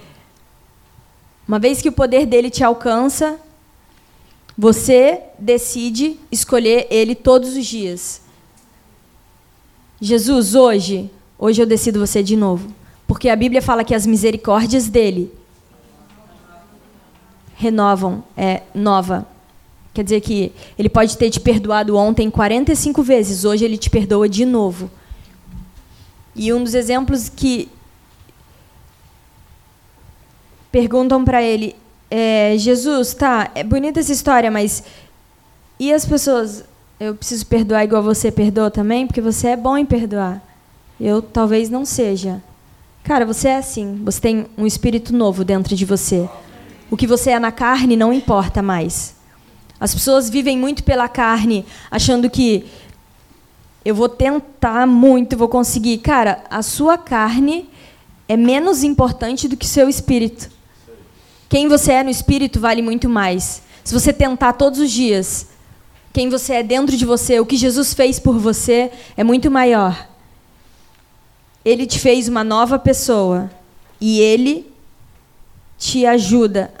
uma 1.47 1.57
vez 1.57 1.81
que 1.81 1.89
o 1.89 1.91
poder 1.91 2.27
dele 2.27 2.47
te 2.47 2.63
alcança, 2.63 3.39
você 4.55 5.19
decide 5.39 6.19
escolher 6.31 6.85
ele 6.91 7.15
todos 7.15 7.57
os 7.57 7.65
dias. 7.65 8.21
Jesus, 9.99 10.53
hoje, 10.53 11.09
hoje 11.39 11.59
eu 11.59 11.65
decido 11.65 11.99
você 11.99 12.21
de 12.21 12.35
novo, 12.35 12.71
porque 13.07 13.29
a 13.29 13.35
Bíblia 13.35 13.63
fala 13.63 13.83
que 13.83 13.95
as 13.95 14.05
misericórdias 14.05 14.87
dele 14.87 15.33
renovam, 17.55 18.23
é 18.37 18.61
nova. 18.73 19.27
Quer 19.99 20.03
dizer 20.03 20.21
que 20.21 20.53
ele 20.77 20.87
pode 20.87 21.17
ter 21.17 21.29
te 21.29 21.41
perdoado 21.41 21.97
ontem 21.97 22.29
45 22.29 23.03
vezes, 23.03 23.43
hoje 23.43 23.65
ele 23.65 23.77
te 23.77 23.89
perdoa 23.89 24.29
de 24.29 24.45
novo. 24.45 24.89
E 26.33 26.53
um 26.53 26.63
dos 26.63 26.73
exemplos 26.73 27.27
que 27.27 27.67
perguntam 30.71 31.25
para 31.25 31.43
ele, 31.43 31.75
é, 32.09 32.55
Jesus, 32.57 33.13
tá, 33.13 33.51
é 33.53 33.61
bonita 33.61 33.99
essa 33.99 34.13
história, 34.13 34.49
mas 34.49 34.85
e 35.77 35.91
as 35.91 36.05
pessoas? 36.05 36.63
Eu 36.97 37.13
preciso 37.13 37.45
perdoar 37.47 37.83
igual 37.83 38.01
você 38.01 38.31
perdoa 38.31 38.71
também, 38.71 39.05
porque 39.05 39.19
você 39.19 39.49
é 39.49 39.57
bom 39.57 39.77
em 39.77 39.85
perdoar. 39.85 40.41
Eu 40.97 41.21
talvez 41.21 41.69
não 41.69 41.83
seja. 41.83 42.41
Cara, 43.03 43.25
você 43.25 43.49
é 43.49 43.57
assim. 43.57 44.01
Você 44.05 44.21
tem 44.21 44.45
um 44.57 44.65
espírito 44.65 45.13
novo 45.13 45.43
dentro 45.43 45.75
de 45.75 45.83
você. 45.83 46.29
O 46.89 46.95
que 46.95 47.05
você 47.05 47.31
é 47.31 47.39
na 47.39 47.51
carne 47.51 47.97
não 47.97 48.13
importa 48.13 48.61
mais. 48.61 49.18
As 49.79 49.93
pessoas 49.93 50.29
vivem 50.29 50.57
muito 50.57 50.83
pela 50.83 51.07
carne, 51.07 51.65
achando 51.89 52.29
que 52.29 52.65
eu 53.85 53.95
vou 53.95 54.09
tentar 54.09 54.85
muito, 54.85 55.37
vou 55.37 55.47
conseguir. 55.47 55.99
Cara, 55.99 56.43
a 56.49 56.61
sua 56.61 56.97
carne 56.97 57.69
é 58.27 58.35
menos 58.35 58.83
importante 58.83 59.47
do 59.47 59.55
que 59.55 59.65
seu 59.65 59.87
espírito. 59.87 60.49
Quem 61.47 61.67
você 61.67 61.93
é 61.93 62.03
no 62.03 62.09
espírito 62.09 62.59
vale 62.59 62.81
muito 62.81 63.07
mais. 63.07 63.61
Se 63.83 63.93
você 63.93 64.11
tentar 64.11 64.53
todos 64.53 64.79
os 64.79 64.91
dias, 64.91 65.47
quem 66.11 66.29
você 66.29 66.55
é 66.55 66.63
dentro 66.63 66.95
de 66.95 67.05
você, 67.05 67.39
o 67.39 67.45
que 67.45 67.55
Jesus 67.55 67.93
fez 67.93 68.19
por 68.19 68.37
você 68.37 68.91
é 69.15 69.23
muito 69.23 69.49
maior. 69.49 70.07
Ele 71.63 71.87
te 71.87 71.99
fez 71.99 72.27
uma 72.27 72.43
nova 72.43 72.77
pessoa 72.77 73.49
e 73.99 74.19
ele 74.19 74.71
te 75.77 76.05
ajuda 76.05 76.71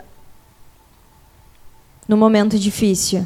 no 2.09 2.17
momento 2.17 2.57
difícil. 2.57 3.25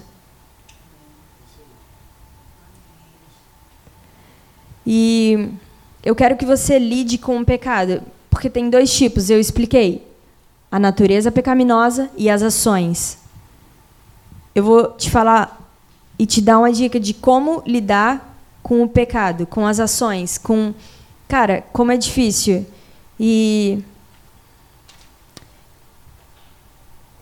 E 4.86 5.50
eu 6.04 6.14
quero 6.14 6.36
que 6.36 6.46
você 6.46 6.78
lide 6.78 7.18
com 7.18 7.40
o 7.40 7.46
pecado, 7.46 8.04
porque 8.30 8.50
tem 8.50 8.70
dois 8.70 8.94
tipos, 8.94 9.30
eu 9.30 9.40
expliquei: 9.40 10.06
a 10.70 10.78
natureza 10.78 11.32
pecaminosa 11.32 12.10
e 12.18 12.30
as 12.30 12.44
ações. 12.44 13.18
Eu 14.54 14.66
vou 14.66 14.92
te 14.92 15.10
falar 15.10 15.62
e 16.20 16.26
te 16.26 16.42
dar 16.42 16.60
uma 16.60 16.72
dica 16.72 17.00
de 17.00 17.14
como 17.14 17.64
lidar 17.66 18.38
com 18.62 18.84
o 18.84 18.90
pecado, 18.90 19.48
com 19.48 19.66
as 19.66 19.80
ações, 19.80 20.38
com 20.38 20.74
cara, 21.26 21.64
como 21.72 21.94
é 21.94 21.98
difícil. 21.98 22.66
E 23.18 23.82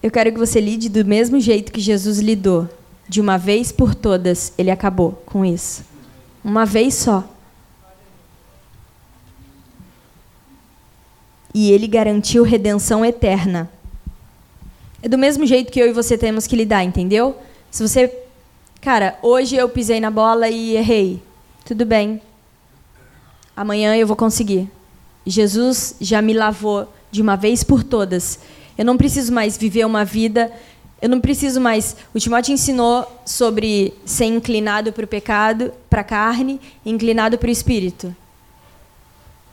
Eu 0.02 0.10
quero 0.10 0.32
que 0.32 0.40
você 0.40 0.60
lide 0.60 0.90
do 0.90 1.06
mesmo 1.06 1.40
jeito 1.40 1.72
que 1.72 1.80
Jesus 1.80 2.20
lidou. 2.20 2.68
De 3.08 3.22
uma 3.22 3.38
vez 3.38 3.72
por 3.72 3.94
todas, 3.94 4.54
ele 4.58 4.72
acabou 4.72 5.22
com 5.26 5.46
isso. 5.46 5.84
Uma 6.44 6.66
vez 6.66 6.96
só. 6.96 7.28
E 11.54 11.72
ele 11.72 11.88
garantiu 11.88 12.44
redenção 12.44 13.06
eterna. 13.06 13.70
É 15.04 15.10
do 15.10 15.18
mesmo 15.18 15.46
jeito 15.46 15.72
que 15.72 15.80
eu 15.80 15.88
e 15.88 15.94
você 15.94 16.18
temos 16.18 16.48
que 16.48 16.56
lidar, 16.56 16.84
entendeu? 16.84 17.38
Se 17.70 17.88
você. 17.88 18.12
Cara, 18.80 19.20
hoje 19.22 19.56
eu 19.56 19.68
pisei 19.70 20.00
na 20.00 20.10
bola 20.10 20.50
e 20.50 20.76
errei. 20.76 21.22
Tudo 21.66 21.86
bem. 21.86 22.22
Amanhã 23.56 23.96
eu 23.96 24.08
vou 24.08 24.16
conseguir. 24.16 24.70
Jesus 25.26 25.96
já 26.02 26.22
me 26.22 26.34
lavou 26.34 26.92
de 27.12 27.22
uma 27.22 27.36
vez 27.36 27.64
por 27.64 27.84
todas. 27.84 28.40
Eu 28.82 28.86
não 28.86 28.98
preciso 28.98 29.32
mais 29.32 29.56
viver 29.56 29.86
uma 29.86 30.04
vida. 30.04 30.52
Eu 31.00 31.08
não 31.08 31.22
preciso 31.22 31.62
mais. 31.62 31.96
O 32.15 32.20
Timóteo 32.20 32.52
ensinou 32.52 33.06
sobre 33.24 33.94
ser 34.04 34.26
inclinado 34.26 34.91
para 34.91 35.06
o 35.06 35.08
pecado, 35.08 35.72
para 35.88 36.02
a 36.02 36.04
carne, 36.04 36.60
inclinado 36.84 37.38
para 37.38 37.48
o 37.48 37.52
espírito. 37.52 38.15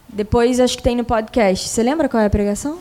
Depois 0.08 0.58
acho 0.58 0.78
que 0.78 0.82
tem 0.82 0.96
no 0.96 1.04
podcast. 1.04 1.68
Você 1.68 1.82
lembra 1.82 2.08
qual 2.08 2.22
é 2.22 2.24
a 2.24 2.30
pregação? 2.30 2.78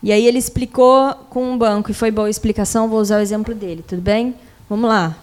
E 0.00 0.12
aí 0.12 0.24
ele 0.24 0.38
explicou 0.38 1.14
com 1.30 1.50
um 1.50 1.58
banco 1.58 1.90
e 1.90 1.94
foi 1.94 2.12
boa 2.12 2.28
a 2.28 2.30
explicação. 2.30 2.88
Vou 2.88 3.00
usar 3.00 3.16
o 3.16 3.22
exemplo 3.22 3.56
dele, 3.56 3.84
tudo 3.84 4.00
bem? 4.00 4.36
Vamos 4.70 4.88
lá. 4.88 5.16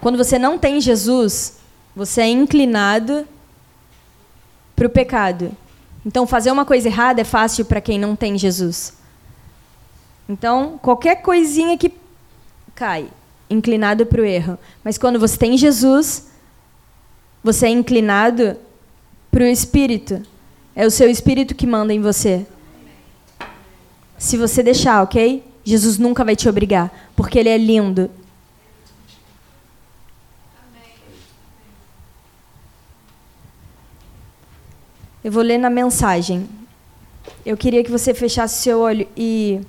Quando 0.00 0.16
você 0.16 0.38
não 0.38 0.56
tem 0.56 0.80
Jesus, 0.80 1.58
você 1.96 2.20
é 2.20 2.28
inclinado 2.28 3.26
para 4.76 4.86
o 4.86 4.90
pecado. 4.90 5.50
Então, 6.04 6.26
fazer 6.26 6.50
uma 6.50 6.64
coisa 6.64 6.88
errada 6.88 7.20
é 7.20 7.24
fácil 7.24 7.64
para 7.64 7.80
quem 7.80 7.98
não 7.98 8.14
tem 8.14 8.38
Jesus. 8.38 8.94
Então, 10.28 10.78
qualquer 10.82 11.22
coisinha 11.22 11.76
que 11.76 11.92
cai, 12.74 13.08
inclinado 13.50 14.06
para 14.06 14.20
o 14.20 14.24
erro. 14.24 14.58
Mas 14.84 14.98
quando 14.98 15.18
você 15.18 15.36
tem 15.36 15.56
Jesus, 15.56 16.28
você 17.42 17.66
é 17.66 17.70
inclinado 17.70 18.56
para 19.30 19.44
o 19.44 19.46
Espírito. 19.46 20.22
É 20.76 20.86
o 20.86 20.90
seu 20.90 21.10
Espírito 21.10 21.54
que 21.54 21.66
manda 21.66 21.92
em 21.92 22.00
você. 22.00 22.46
Se 24.16 24.36
você 24.36 24.62
deixar, 24.62 25.02
ok? 25.02 25.44
Jesus 25.64 25.98
nunca 25.98 26.24
vai 26.24 26.36
te 26.36 26.48
obrigar, 26.48 27.10
porque 27.16 27.38
Ele 27.38 27.48
é 27.48 27.58
lindo. 27.58 28.10
Eu 35.22 35.32
vou 35.32 35.42
ler 35.42 35.58
na 35.58 35.68
mensagem. 35.68 36.48
Eu 37.44 37.56
queria 37.56 37.82
que 37.82 37.90
você 37.90 38.14
fechasse 38.14 38.62
seu 38.62 38.80
olho 38.80 39.06
e 39.16 39.60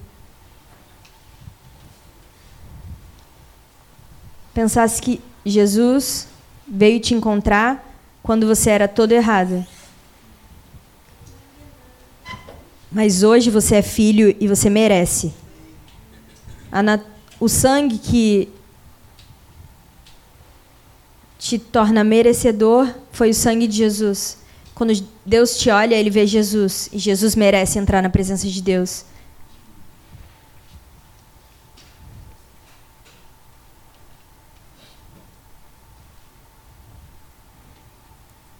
pensasse 4.54 5.02
que 5.02 5.22
Jesus 5.46 6.28
veio 6.68 7.00
te 7.00 7.14
encontrar 7.14 7.86
quando 8.22 8.46
você 8.46 8.70
era 8.70 8.88
todo 8.88 9.12
errado. 9.12 9.66
Mas 12.92 13.24
hoje 13.24 13.50
você 13.50 13.78
é 13.78 13.82
filho 13.82 14.36
e 14.40 14.48
você 14.48 14.70
merece. 14.70 15.34
O 17.40 17.48
sangue 17.48 17.98
que 17.98 18.50
te 21.38 21.58
torna 21.58 22.04
merecedor 22.04 22.94
foi 23.12 23.30
o 23.30 23.34
sangue 23.34 23.66
de 23.66 23.78
Jesus. 23.78 24.38
Quando 24.80 24.94
Deus 25.26 25.58
te 25.58 25.70
olha, 25.70 25.94
ele 25.94 26.10
vê 26.10 26.26
Jesus. 26.26 26.88
E 26.94 26.98
Jesus 26.98 27.36
merece 27.36 27.78
entrar 27.78 28.02
na 28.02 28.10
presença 28.10 28.48
de 28.48 28.62
Deus. 28.62 29.04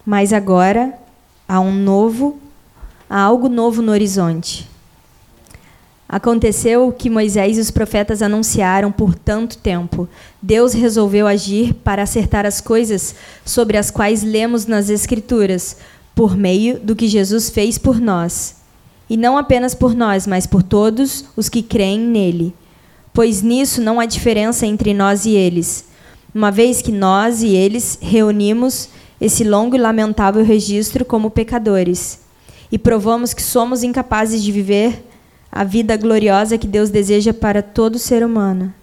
Mas 0.04 0.34
agora 0.34 0.92
há 1.48 1.58
um 1.58 1.72
novo, 1.72 2.38
há 3.08 3.18
algo 3.18 3.48
novo 3.48 3.80
no 3.80 3.90
horizonte. 3.90 4.68
Aconteceu 6.06 6.86
o 6.86 6.92
que 6.92 7.08
Moisés 7.08 7.56
e 7.56 7.60
os 7.62 7.70
profetas 7.70 8.20
anunciaram 8.20 8.92
por 8.92 9.14
tanto 9.14 9.56
tempo. 9.56 10.06
Deus 10.42 10.74
resolveu 10.74 11.26
agir 11.26 11.72
para 11.72 12.02
acertar 12.02 12.44
as 12.44 12.60
coisas 12.60 13.14
sobre 13.42 13.78
as 13.78 13.90
quais 13.90 14.22
lemos 14.22 14.66
nas 14.66 14.90
Escrituras, 14.90 15.78
por 16.20 16.36
meio 16.36 16.78
do 16.78 16.94
que 16.94 17.08
Jesus 17.08 17.48
fez 17.48 17.78
por 17.78 17.98
nós. 17.98 18.56
E 19.08 19.16
não 19.16 19.38
apenas 19.38 19.74
por 19.74 19.94
nós, 19.94 20.26
mas 20.26 20.46
por 20.46 20.62
todos 20.62 21.24
os 21.34 21.48
que 21.48 21.62
creem 21.62 21.98
nele. 21.98 22.54
Pois 23.10 23.40
nisso 23.40 23.80
não 23.80 23.98
há 23.98 24.04
diferença 24.04 24.66
entre 24.66 24.92
nós 24.92 25.24
e 25.24 25.30
eles, 25.30 25.86
uma 26.34 26.50
vez 26.50 26.82
que 26.82 26.92
nós 26.92 27.42
e 27.42 27.54
eles 27.56 27.98
reunimos 28.02 28.90
esse 29.18 29.44
longo 29.44 29.74
e 29.74 29.78
lamentável 29.78 30.44
registro 30.44 31.06
como 31.06 31.30
pecadores 31.30 32.20
e 32.70 32.76
provamos 32.76 33.32
que 33.32 33.42
somos 33.42 33.82
incapazes 33.82 34.42
de 34.42 34.52
viver 34.52 35.02
a 35.50 35.64
vida 35.64 35.96
gloriosa 35.96 36.58
que 36.58 36.66
Deus 36.66 36.90
deseja 36.90 37.32
para 37.32 37.62
todo 37.62 37.98
ser 37.98 38.22
humano. 38.22 38.74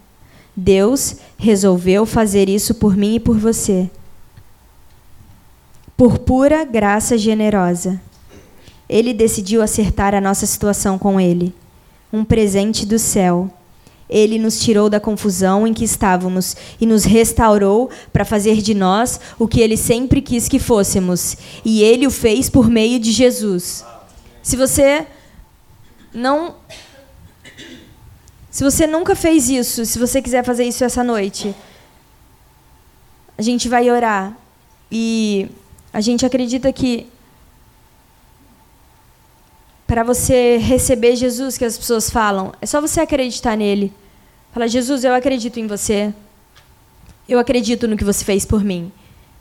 Deus 0.55 1.17
resolveu 1.37 2.03
fazer 2.03 2.49
isso 2.49 2.73
por 2.73 2.97
mim 2.97 3.13
e 3.13 3.19
por 3.19 3.37
você. 3.37 3.91
Por 5.97 6.19
pura 6.19 6.63
graça 6.63 7.17
generosa. 7.17 7.99
Ele 8.87 9.13
decidiu 9.13 9.63
acertar 9.63 10.13
a 10.13 10.21
nossa 10.21 10.45
situação 10.45 10.97
com 10.97 11.19
ele. 11.19 11.53
Um 12.13 12.23
presente 12.23 12.85
do 12.85 12.99
céu. 12.99 13.51
Ele 14.09 14.39
nos 14.39 14.59
tirou 14.61 14.89
da 14.89 14.99
confusão 14.99 15.67
em 15.67 15.73
que 15.73 15.83
estávamos 15.83 16.55
e 16.79 16.85
nos 16.85 17.03
restaurou 17.03 17.89
para 18.13 18.23
fazer 18.23 18.61
de 18.61 18.73
nós 18.73 19.19
o 19.37 19.47
que 19.47 19.59
ele 19.59 19.75
sempre 19.75 20.21
quis 20.21 20.47
que 20.47 20.59
fôssemos. 20.59 21.35
E 21.65 21.81
ele 21.81 22.07
o 22.07 22.11
fez 22.11 22.49
por 22.49 22.69
meio 22.69 22.99
de 22.99 23.11
Jesus. 23.11 23.83
Se 24.41 24.55
você 24.55 25.05
não 26.13 26.55
se 28.49 28.63
você 28.63 28.87
nunca 28.87 29.15
fez 29.15 29.49
isso, 29.49 29.85
se 29.85 29.99
você 29.99 30.21
quiser 30.21 30.43
fazer 30.43 30.63
isso 30.63 30.83
essa 30.83 31.03
noite, 31.03 31.53
a 33.37 33.41
gente 33.41 33.67
vai 33.67 33.91
orar. 33.91 34.35
E 34.91 35.49
a 35.97 36.01
gente 36.01 36.23
acredita 36.23 36.71
que 36.71 37.07
para 39.87 40.03
você 40.03 40.57
receber 40.57 41.15
Jesus, 41.15 41.57
que 41.57 41.65
as 41.65 41.75
pessoas 41.75 42.07
falam, 42.07 42.53
é 42.61 42.67
só 42.67 42.79
você 42.79 43.01
acreditar 43.01 43.57
nele. 43.57 43.91
Fala, 44.51 44.67
Jesus, 44.67 45.03
eu 45.03 45.11
acredito 45.11 45.59
em 45.59 45.65
você. 45.65 46.13
Eu 47.27 47.39
acredito 47.39 47.87
no 47.87 47.97
que 47.97 48.03
você 48.03 48.23
fez 48.23 48.45
por 48.45 48.63
mim. 48.63 48.91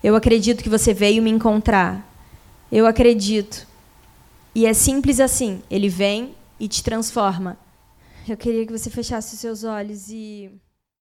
Eu 0.02 0.16
acredito 0.16 0.62
que 0.62 0.70
você 0.70 0.94
veio 0.94 1.22
me 1.22 1.28
encontrar. 1.28 2.10
Eu 2.72 2.86
acredito. 2.86 3.66
E 4.54 4.64
é 4.64 4.72
simples 4.72 5.20
assim. 5.20 5.62
Ele 5.70 5.90
vem 5.90 6.34
e 6.58 6.68
te 6.68 6.82
transforma. 6.82 7.58
Eu 8.26 8.34
queria 8.38 8.64
que 8.64 8.72
você 8.72 8.88
fechasse 8.88 9.34
os 9.34 9.40
seus 9.40 9.62
olhos 9.62 10.08
e 10.08 10.50